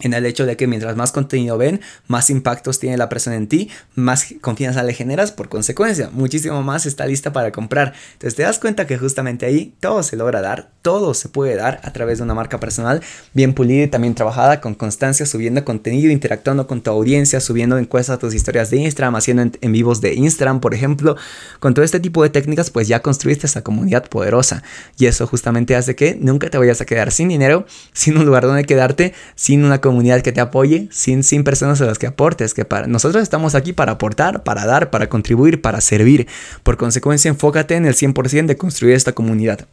en 0.02 0.14
el 0.14 0.26
hecho 0.26 0.46
de 0.46 0.56
que 0.56 0.66
mientras 0.66 0.96
más 0.96 1.12
contenido 1.12 1.56
ven, 1.56 1.80
más 2.08 2.28
impactos 2.28 2.78
tiene 2.78 2.96
la 2.96 3.08
persona 3.08 3.36
en 3.36 3.46
ti, 3.46 3.70
más 3.94 4.34
confianza 4.40 4.82
le 4.82 4.92
generas, 4.92 5.32
por 5.32 5.48
consecuencia, 5.48 6.10
muchísimo 6.12 6.62
más 6.62 6.86
está 6.86 7.06
lista 7.06 7.32
para 7.32 7.52
comprar. 7.52 7.94
Entonces 8.14 8.34
te 8.34 8.42
das 8.42 8.58
cuenta 8.58 8.86
que 8.86 8.98
justamente 8.98 9.46
ahí 9.46 9.74
todo 9.80 10.02
se 10.02 10.16
logra 10.16 10.40
dar, 10.42 10.70
todo 10.82 11.14
se 11.14 11.28
puede 11.28 11.56
dar 11.56 11.80
a 11.84 11.92
través 11.92 12.18
de 12.18 12.24
una 12.24 12.34
marca 12.34 12.60
personal 12.60 13.00
bien 13.32 13.54
pulida 13.54 13.84
y 13.84 13.88
también 13.88 14.14
trabajada 14.14 14.60
con 14.60 14.74
constancia, 14.74 15.24
subiendo 15.26 15.64
contenido, 15.64 16.10
interactuando 16.10 16.66
con 16.66 16.82
tu 16.82 16.90
audiencia, 16.90 17.40
subiendo 17.40 17.78
encuestas 17.78 18.16
a 18.16 18.18
tus 18.18 18.34
historias 18.34 18.70
de 18.70 18.78
Instagram, 18.78 19.16
haciendo 19.16 19.42
en, 19.60 19.72
vivos 19.72 20.00
de 20.00 20.14
Instagram, 20.14 20.60
por 20.60 20.74
ejemplo. 20.74 21.16
Con 21.60 21.74
todo 21.74 21.84
este 21.84 22.00
tipo 22.00 22.22
de 22.22 22.30
técnicas, 22.30 22.70
pues 22.70 22.88
ya 22.88 23.00
construiste 23.00 23.46
esa 23.46 23.62
comunidad 23.62 24.08
poderosa 24.08 24.62
y 24.98 25.06
eso 25.06 25.26
justamente 25.26 25.76
hace 25.76 25.94
que 25.94 26.16
nunca 26.20 26.50
te 26.50 26.58
vayas 26.58 26.80
a 26.80 26.84
quedar 26.84 27.12
sin 27.12 27.28
dinero, 27.28 27.66
sin 27.92 28.16
un 28.16 28.26
lugar 28.26 28.44
donde 28.46 28.64
quedarte, 28.64 29.14
sin 29.34 29.64
una 29.64 29.80
comunidad 29.80 29.91
comunidad 29.92 30.22
que 30.22 30.32
te 30.32 30.40
apoye, 30.40 30.88
sin, 30.90 31.22
sin 31.22 31.44
personas 31.44 31.80
a 31.82 31.84
las 31.84 31.98
que 31.98 32.06
aportes, 32.06 32.54
que 32.54 32.64
para 32.64 32.86
nosotros 32.86 33.22
estamos 33.22 33.54
aquí 33.54 33.74
para 33.74 33.92
aportar, 33.92 34.42
para 34.42 34.64
dar, 34.64 34.90
para 34.90 35.08
contribuir, 35.10 35.60
para 35.60 35.82
servir. 35.82 36.26
Por 36.62 36.78
consecuencia, 36.78 37.28
enfócate 37.28 37.76
en 37.76 37.84
el 37.84 37.94
100% 37.94 38.46
de 38.46 38.56
construir 38.56 38.94
esta 38.94 39.12
comunidad. 39.12 39.66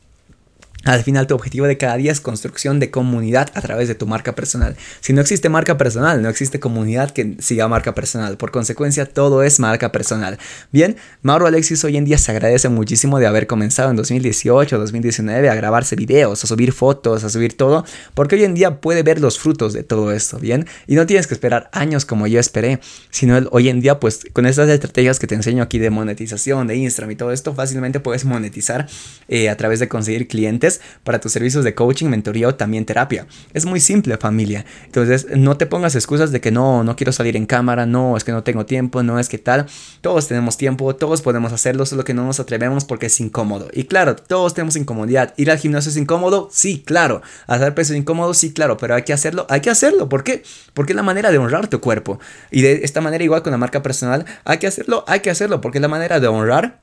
Al 0.85 1.03
final 1.03 1.27
tu 1.27 1.35
objetivo 1.35 1.67
de 1.67 1.77
cada 1.77 1.97
día 1.97 2.11
es 2.11 2.21
construcción 2.21 2.79
de 2.79 2.89
comunidad 2.89 3.51
a 3.53 3.61
través 3.61 3.89
de 3.89 3.95
tu 3.95 4.07
marca 4.07 4.33
personal. 4.33 4.77
Si 5.01 5.11
no 5.11 5.19
existe 5.19 5.49
marca 5.49 5.77
personal, 5.77 6.21
no 6.21 6.29
existe 6.29 6.61
comunidad 6.61 7.11
que 7.11 7.35
siga 7.39 7.67
marca 7.67 7.93
personal. 7.93 8.37
Por 8.37 8.51
consecuencia, 8.51 9.05
todo 9.05 9.43
es 9.43 9.59
marca 9.59 9.91
personal. 9.91 10.39
Bien, 10.71 10.95
Mauro 11.21 11.47
Alexis 11.47 11.83
hoy 11.83 11.97
en 11.97 12.05
día 12.05 12.17
se 12.17 12.31
agradece 12.31 12.69
muchísimo 12.69 13.19
de 13.19 13.27
haber 13.27 13.45
comenzado 13.45 13.89
en 13.89 13.97
2018, 13.97 14.79
2019 14.79 15.49
a 15.49 15.55
grabarse 15.55 15.97
videos, 15.97 16.45
a 16.45 16.47
subir 16.47 16.71
fotos, 16.71 17.25
a 17.25 17.29
subir 17.29 17.57
todo, 17.57 17.83
porque 18.13 18.35
hoy 18.35 18.45
en 18.45 18.53
día 18.53 18.79
puede 18.79 19.03
ver 19.03 19.19
los 19.19 19.37
frutos 19.37 19.73
de 19.73 19.83
todo 19.83 20.13
esto, 20.13 20.39
¿bien? 20.39 20.65
Y 20.87 20.95
no 20.95 21.05
tienes 21.05 21.27
que 21.27 21.33
esperar 21.33 21.69
años 21.73 22.05
como 22.05 22.25
yo 22.25 22.39
esperé, 22.39 22.79
sino 23.09 23.37
hoy 23.51 23.67
en 23.67 23.81
día 23.81 23.99
pues 23.99 24.21
con 24.31 24.45
estas 24.45 24.69
estrategias 24.69 25.19
que 25.19 25.27
te 25.27 25.35
enseño 25.35 25.61
aquí 25.61 25.77
de 25.77 25.89
monetización, 25.89 26.67
de 26.67 26.77
Instagram 26.77 27.11
y 27.11 27.15
todo 27.17 27.31
esto, 27.33 27.53
fácilmente 27.53 27.99
puedes 27.99 28.23
monetizar 28.23 28.87
eh, 29.27 29.49
a 29.49 29.57
través 29.57 29.81
de 29.81 29.89
conseguir 29.89 30.27
clientes 30.29 30.68
para 31.03 31.19
tus 31.19 31.31
servicios 31.31 31.63
de 31.63 31.73
coaching, 31.73 32.07
mentoría 32.07 32.47
o 32.47 32.55
también 32.55 32.85
terapia. 32.85 33.25
Es 33.53 33.65
muy 33.65 33.79
simple 33.79 34.17
familia. 34.17 34.65
Entonces 34.85 35.27
no 35.35 35.57
te 35.57 35.65
pongas 35.65 35.95
excusas 35.95 36.31
de 36.31 36.41
que 36.41 36.51
no, 36.51 36.83
no 36.83 36.95
quiero 36.95 37.11
salir 37.11 37.35
en 37.35 37.45
cámara, 37.45 37.85
no, 37.85 38.17
es 38.17 38.23
que 38.23 38.31
no 38.31 38.43
tengo 38.43 38.65
tiempo, 38.65 39.03
no 39.03 39.19
es 39.19 39.29
que 39.29 39.37
tal. 39.37 39.65
Todos 40.01 40.27
tenemos 40.27 40.57
tiempo, 40.57 40.95
todos 40.95 41.21
podemos 41.21 41.51
hacerlo, 41.53 41.85
solo 41.85 42.03
que 42.03 42.13
no 42.13 42.25
nos 42.25 42.39
atrevemos 42.39 42.85
porque 42.85 43.07
es 43.07 43.19
incómodo. 43.19 43.69
Y 43.73 43.85
claro, 43.85 44.15
todos 44.15 44.53
tenemos 44.53 44.75
incomodidad. 44.75 45.33
¿Ir 45.37 45.51
al 45.51 45.57
gimnasio 45.57 45.89
es 45.89 45.97
incómodo? 45.97 46.49
Sí, 46.51 46.83
claro. 46.85 47.21
¿Hacer 47.47 47.73
peso 47.73 47.93
es 47.93 47.99
incómodo? 47.99 48.33
Sí, 48.33 48.53
claro. 48.53 48.77
Pero 48.77 48.95
hay 48.95 49.03
que 49.03 49.13
hacerlo, 49.13 49.45
hay 49.49 49.61
que 49.61 49.69
hacerlo. 49.69 50.09
¿Por 50.09 50.23
qué? 50.23 50.43
Porque 50.73 50.93
es 50.93 50.95
la 50.95 51.03
manera 51.03 51.31
de 51.31 51.37
honrar 51.37 51.67
tu 51.67 51.79
cuerpo. 51.79 52.19
Y 52.51 52.61
de 52.61 52.81
esta 52.83 53.01
manera 53.01 53.23
igual 53.23 53.43
con 53.43 53.51
la 53.51 53.57
marca 53.57 53.81
personal, 53.81 54.25
hay 54.43 54.57
que 54.57 54.67
hacerlo, 54.67 55.03
hay 55.07 55.21
que 55.21 55.29
hacerlo 55.29 55.61
porque 55.61 55.77
es 55.77 55.81
la 55.81 55.87
manera 55.87 56.19
de 56.19 56.27
honrar 56.27 56.81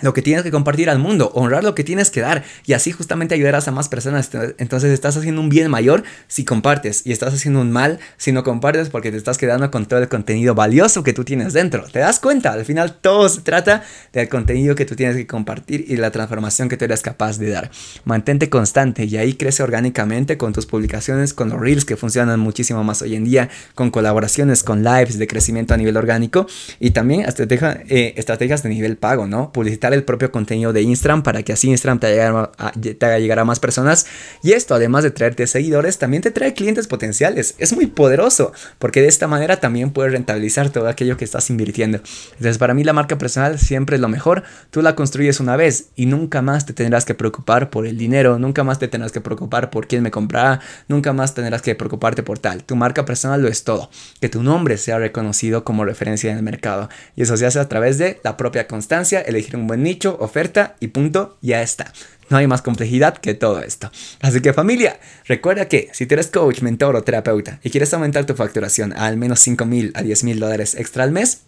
lo 0.00 0.14
que 0.14 0.22
tienes 0.22 0.42
que 0.42 0.50
compartir 0.50 0.88
al 0.88 0.98
mundo, 0.98 1.30
honrar 1.34 1.62
lo 1.64 1.74
que 1.74 1.84
tienes 1.84 2.10
que 2.10 2.20
dar 2.20 2.44
y 2.64 2.72
así 2.72 2.92
justamente 2.92 3.34
ayudarás 3.34 3.68
a 3.68 3.72
más 3.72 3.88
personas. 3.88 4.30
Entonces 4.58 4.90
estás 4.92 5.16
haciendo 5.16 5.40
un 5.40 5.48
bien 5.48 5.70
mayor 5.70 6.02
si 6.28 6.44
compartes 6.44 7.02
y 7.04 7.12
estás 7.12 7.34
haciendo 7.34 7.60
un 7.60 7.70
mal 7.70 7.98
si 8.16 8.32
no 8.32 8.42
compartes 8.42 8.88
porque 8.88 9.10
te 9.10 9.16
estás 9.16 9.38
quedando 9.38 9.70
con 9.70 9.86
todo 9.86 10.00
el 10.00 10.08
contenido 10.08 10.54
valioso 10.54 11.02
que 11.02 11.12
tú 11.12 11.24
tienes 11.24 11.52
dentro. 11.52 11.84
¿Te 11.84 11.98
das 11.98 12.20
cuenta? 12.20 12.52
Al 12.52 12.64
final 12.64 12.96
todo 13.00 13.28
se 13.28 13.42
trata 13.42 13.82
del 14.12 14.28
contenido 14.28 14.74
que 14.74 14.84
tú 14.84 14.96
tienes 14.96 15.16
que 15.16 15.26
compartir 15.26 15.84
y 15.88 15.96
la 15.96 16.10
transformación 16.10 16.68
que 16.68 16.76
tú 16.76 16.84
eres 16.84 17.02
capaz 17.02 17.38
de 17.38 17.50
dar. 17.50 17.70
Mantente 18.04 18.48
constante 18.48 19.04
y 19.04 19.16
ahí 19.16 19.34
crece 19.34 19.62
orgánicamente 19.62 20.38
con 20.38 20.52
tus 20.52 20.66
publicaciones, 20.66 21.34
con 21.34 21.50
los 21.50 21.60
reels 21.60 21.84
que 21.84 21.96
funcionan 21.96 22.40
muchísimo 22.40 22.82
más 22.82 23.02
hoy 23.02 23.14
en 23.14 23.24
día, 23.24 23.50
con 23.74 23.90
colaboraciones, 23.90 24.62
con 24.62 24.82
lives 24.82 25.18
de 25.18 25.26
crecimiento 25.26 25.74
a 25.74 25.76
nivel 25.76 25.96
orgánico 25.96 26.46
y 26.80 26.90
también 26.90 27.26
eh, 27.26 28.14
estrategias 28.16 28.62
de 28.62 28.68
nivel 28.68 28.96
pago, 28.96 29.26
¿no? 29.26 29.52
El 29.90 30.04
propio 30.04 30.30
contenido 30.30 30.72
de 30.72 30.82
Instagram 30.82 31.22
para 31.22 31.42
que 31.42 31.52
así 31.52 31.68
Instagram 31.68 31.98
te 31.98 32.22
haga, 32.22 32.52
te 32.80 33.06
haga 33.06 33.18
llegar 33.18 33.38
a 33.38 33.44
más 33.44 33.58
personas. 33.58 34.06
Y 34.42 34.52
esto, 34.52 34.74
además 34.74 35.02
de 35.02 35.10
traerte 35.10 35.46
seguidores, 35.46 35.98
también 35.98 36.22
te 36.22 36.30
trae 36.30 36.54
clientes 36.54 36.86
potenciales. 36.86 37.54
Es 37.58 37.72
muy 37.72 37.86
poderoso 37.86 38.52
porque 38.78 39.00
de 39.00 39.08
esta 39.08 39.26
manera 39.26 39.58
también 39.58 39.90
puedes 39.90 40.12
rentabilizar 40.12 40.70
todo 40.70 40.88
aquello 40.88 41.16
que 41.16 41.24
estás 41.24 41.50
invirtiendo. 41.50 41.98
Entonces, 42.32 42.58
para 42.58 42.74
mí 42.74 42.84
la 42.84 42.92
marca 42.92 43.18
personal 43.18 43.58
siempre 43.58 43.96
es 43.96 44.02
lo 44.02 44.08
mejor. 44.08 44.44
Tú 44.70 44.82
la 44.82 44.94
construyes 44.94 45.40
una 45.40 45.56
vez 45.56 45.86
y 45.96 46.06
nunca 46.06 46.42
más 46.42 46.66
te 46.66 46.72
tendrás 46.72 47.04
que 47.04 47.14
preocupar 47.14 47.70
por 47.70 47.86
el 47.86 47.96
dinero, 47.98 48.38
nunca 48.38 48.64
más 48.64 48.78
te 48.78 48.88
tendrás 48.88 49.12
que 49.12 49.20
preocupar 49.20 49.70
por 49.70 49.86
quién 49.86 50.02
me 50.02 50.10
comprará, 50.10 50.60
nunca 50.88 51.12
más 51.12 51.34
tendrás 51.34 51.62
que 51.62 51.74
preocuparte 51.74 52.22
por 52.22 52.38
tal. 52.38 52.64
Tu 52.64 52.76
marca 52.76 53.04
personal 53.04 53.42
lo 53.42 53.48
es 53.48 53.64
todo. 53.64 53.90
Que 54.20 54.28
tu 54.28 54.42
nombre 54.42 54.78
sea 54.78 54.98
reconocido 54.98 55.64
como 55.64 55.84
referencia 55.84 56.30
en 56.30 56.36
el 56.36 56.42
mercado. 56.42 56.88
Y 57.16 57.22
eso 57.22 57.36
se 57.36 57.46
hace 57.46 57.58
a 57.58 57.68
través 57.68 57.98
de 57.98 58.20
la 58.24 58.36
propia 58.36 58.66
constancia, 58.66 59.20
elegir 59.20 59.56
un 59.56 59.66
buen 59.66 59.71
nicho, 59.76 60.16
oferta 60.20 60.76
y 60.80 60.88
punto, 60.88 61.36
ya 61.40 61.62
está. 61.62 61.92
No 62.30 62.38
hay 62.38 62.46
más 62.46 62.62
complejidad 62.62 63.18
que 63.18 63.34
todo 63.34 63.60
esto. 63.60 63.90
Así 64.20 64.40
que 64.40 64.52
familia, 64.52 64.98
recuerda 65.26 65.68
que 65.68 65.90
si 65.92 66.06
tú 66.06 66.14
eres 66.14 66.28
coach, 66.28 66.62
mentor 66.62 66.96
o 66.96 67.02
terapeuta 67.02 67.58
y 67.62 67.70
quieres 67.70 67.92
aumentar 67.92 68.24
tu 68.24 68.34
facturación 68.34 68.92
a 68.94 69.06
al 69.06 69.16
menos 69.16 69.40
5 69.40 69.64
mil 69.66 69.92
a 69.94 70.02
10 70.02 70.24
mil 70.24 70.40
dólares 70.40 70.74
extra 70.74 71.04
al 71.04 71.12
mes, 71.12 71.42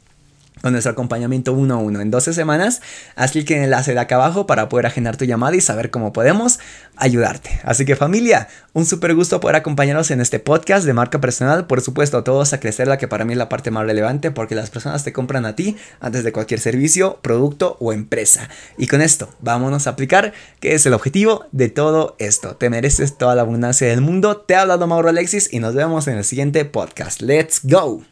con 0.63 0.73
nuestro 0.73 0.93
acompañamiento 0.93 1.53
uno 1.53 1.75
a 1.75 1.79
uno 1.79 2.01
en 2.01 2.11
12 2.11 2.33
semanas. 2.33 2.81
En 3.17 3.59
el 3.59 3.65
enlace 3.65 3.95
de 3.95 4.01
acá 4.01 4.15
abajo 4.15 4.47
para 4.47 4.69
poder 4.69 4.87
agendar 4.87 5.17
tu 5.17 5.25
llamada 5.25 5.57
y 5.57 5.61
saber 5.61 5.91
cómo 5.91 6.13
podemos 6.13 6.59
ayudarte. 6.97 7.61
Así 7.65 7.85
que 7.85 7.97
familia, 7.97 8.49
un 8.73 8.87
súper 8.87 9.15
gusto 9.15 9.41
poder 9.41 9.57
acompañarnos 9.57 10.11
en 10.11 10.21
este 10.21 10.39
podcast 10.39 10.87
de 10.87 10.93
marca 10.93 11.21
personal. 11.21 11.67
Por 11.67 11.81
supuesto, 11.81 12.25
todos 12.25 12.53
a 12.53 12.61
crecer, 12.61 12.89
la 12.89 12.99
que 12.99 13.09
para 13.09 13.25
mí 13.25 13.33
es 13.33 13.39
la 13.39 13.49
parte 13.49 13.71
más 13.71 13.85
relevante 13.85 14.31
porque 14.31 14.55
las 14.55 14.71
personas 14.71 15.05
te 15.05 15.13
compran 15.13 15.45
a 15.47 15.57
ti 15.57 15.77
antes 16.01 16.25
de 16.25 16.33
cualquier 16.33 16.61
servicio, 16.61 17.19
producto 17.23 17.77
o 17.81 17.93
empresa. 17.93 18.49
Y 18.79 18.87
con 18.87 19.03
esto, 19.03 19.29
vámonos 19.41 19.87
a 19.87 19.91
aplicar 19.91 20.33
qué 20.61 20.75
es 20.75 20.87
el 20.87 20.95
objetivo 20.95 21.47
de 21.53 21.69
todo 21.69 22.17
esto. 22.19 22.57
Te 22.57 22.71
mereces 22.71 23.19
toda 23.19 23.35
la 23.35 23.43
abundancia 23.43 23.89
del 23.89 24.01
mundo. 24.01 24.37
Te 24.39 24.55
ha 24.55 24.63
hablado 24.63 24.87
Mauro 24.87 25.09
Alexis 25.09 25.53
y 25.53 25.59
nos 25.59 25.75
vemos 25.75 26.07
en 26.09 26.17
el 26.17 26.25
siguiente 26.25 26.65
podcast. 26.65 27.21
Let's 27.21 27.61
go. 27.65 28.05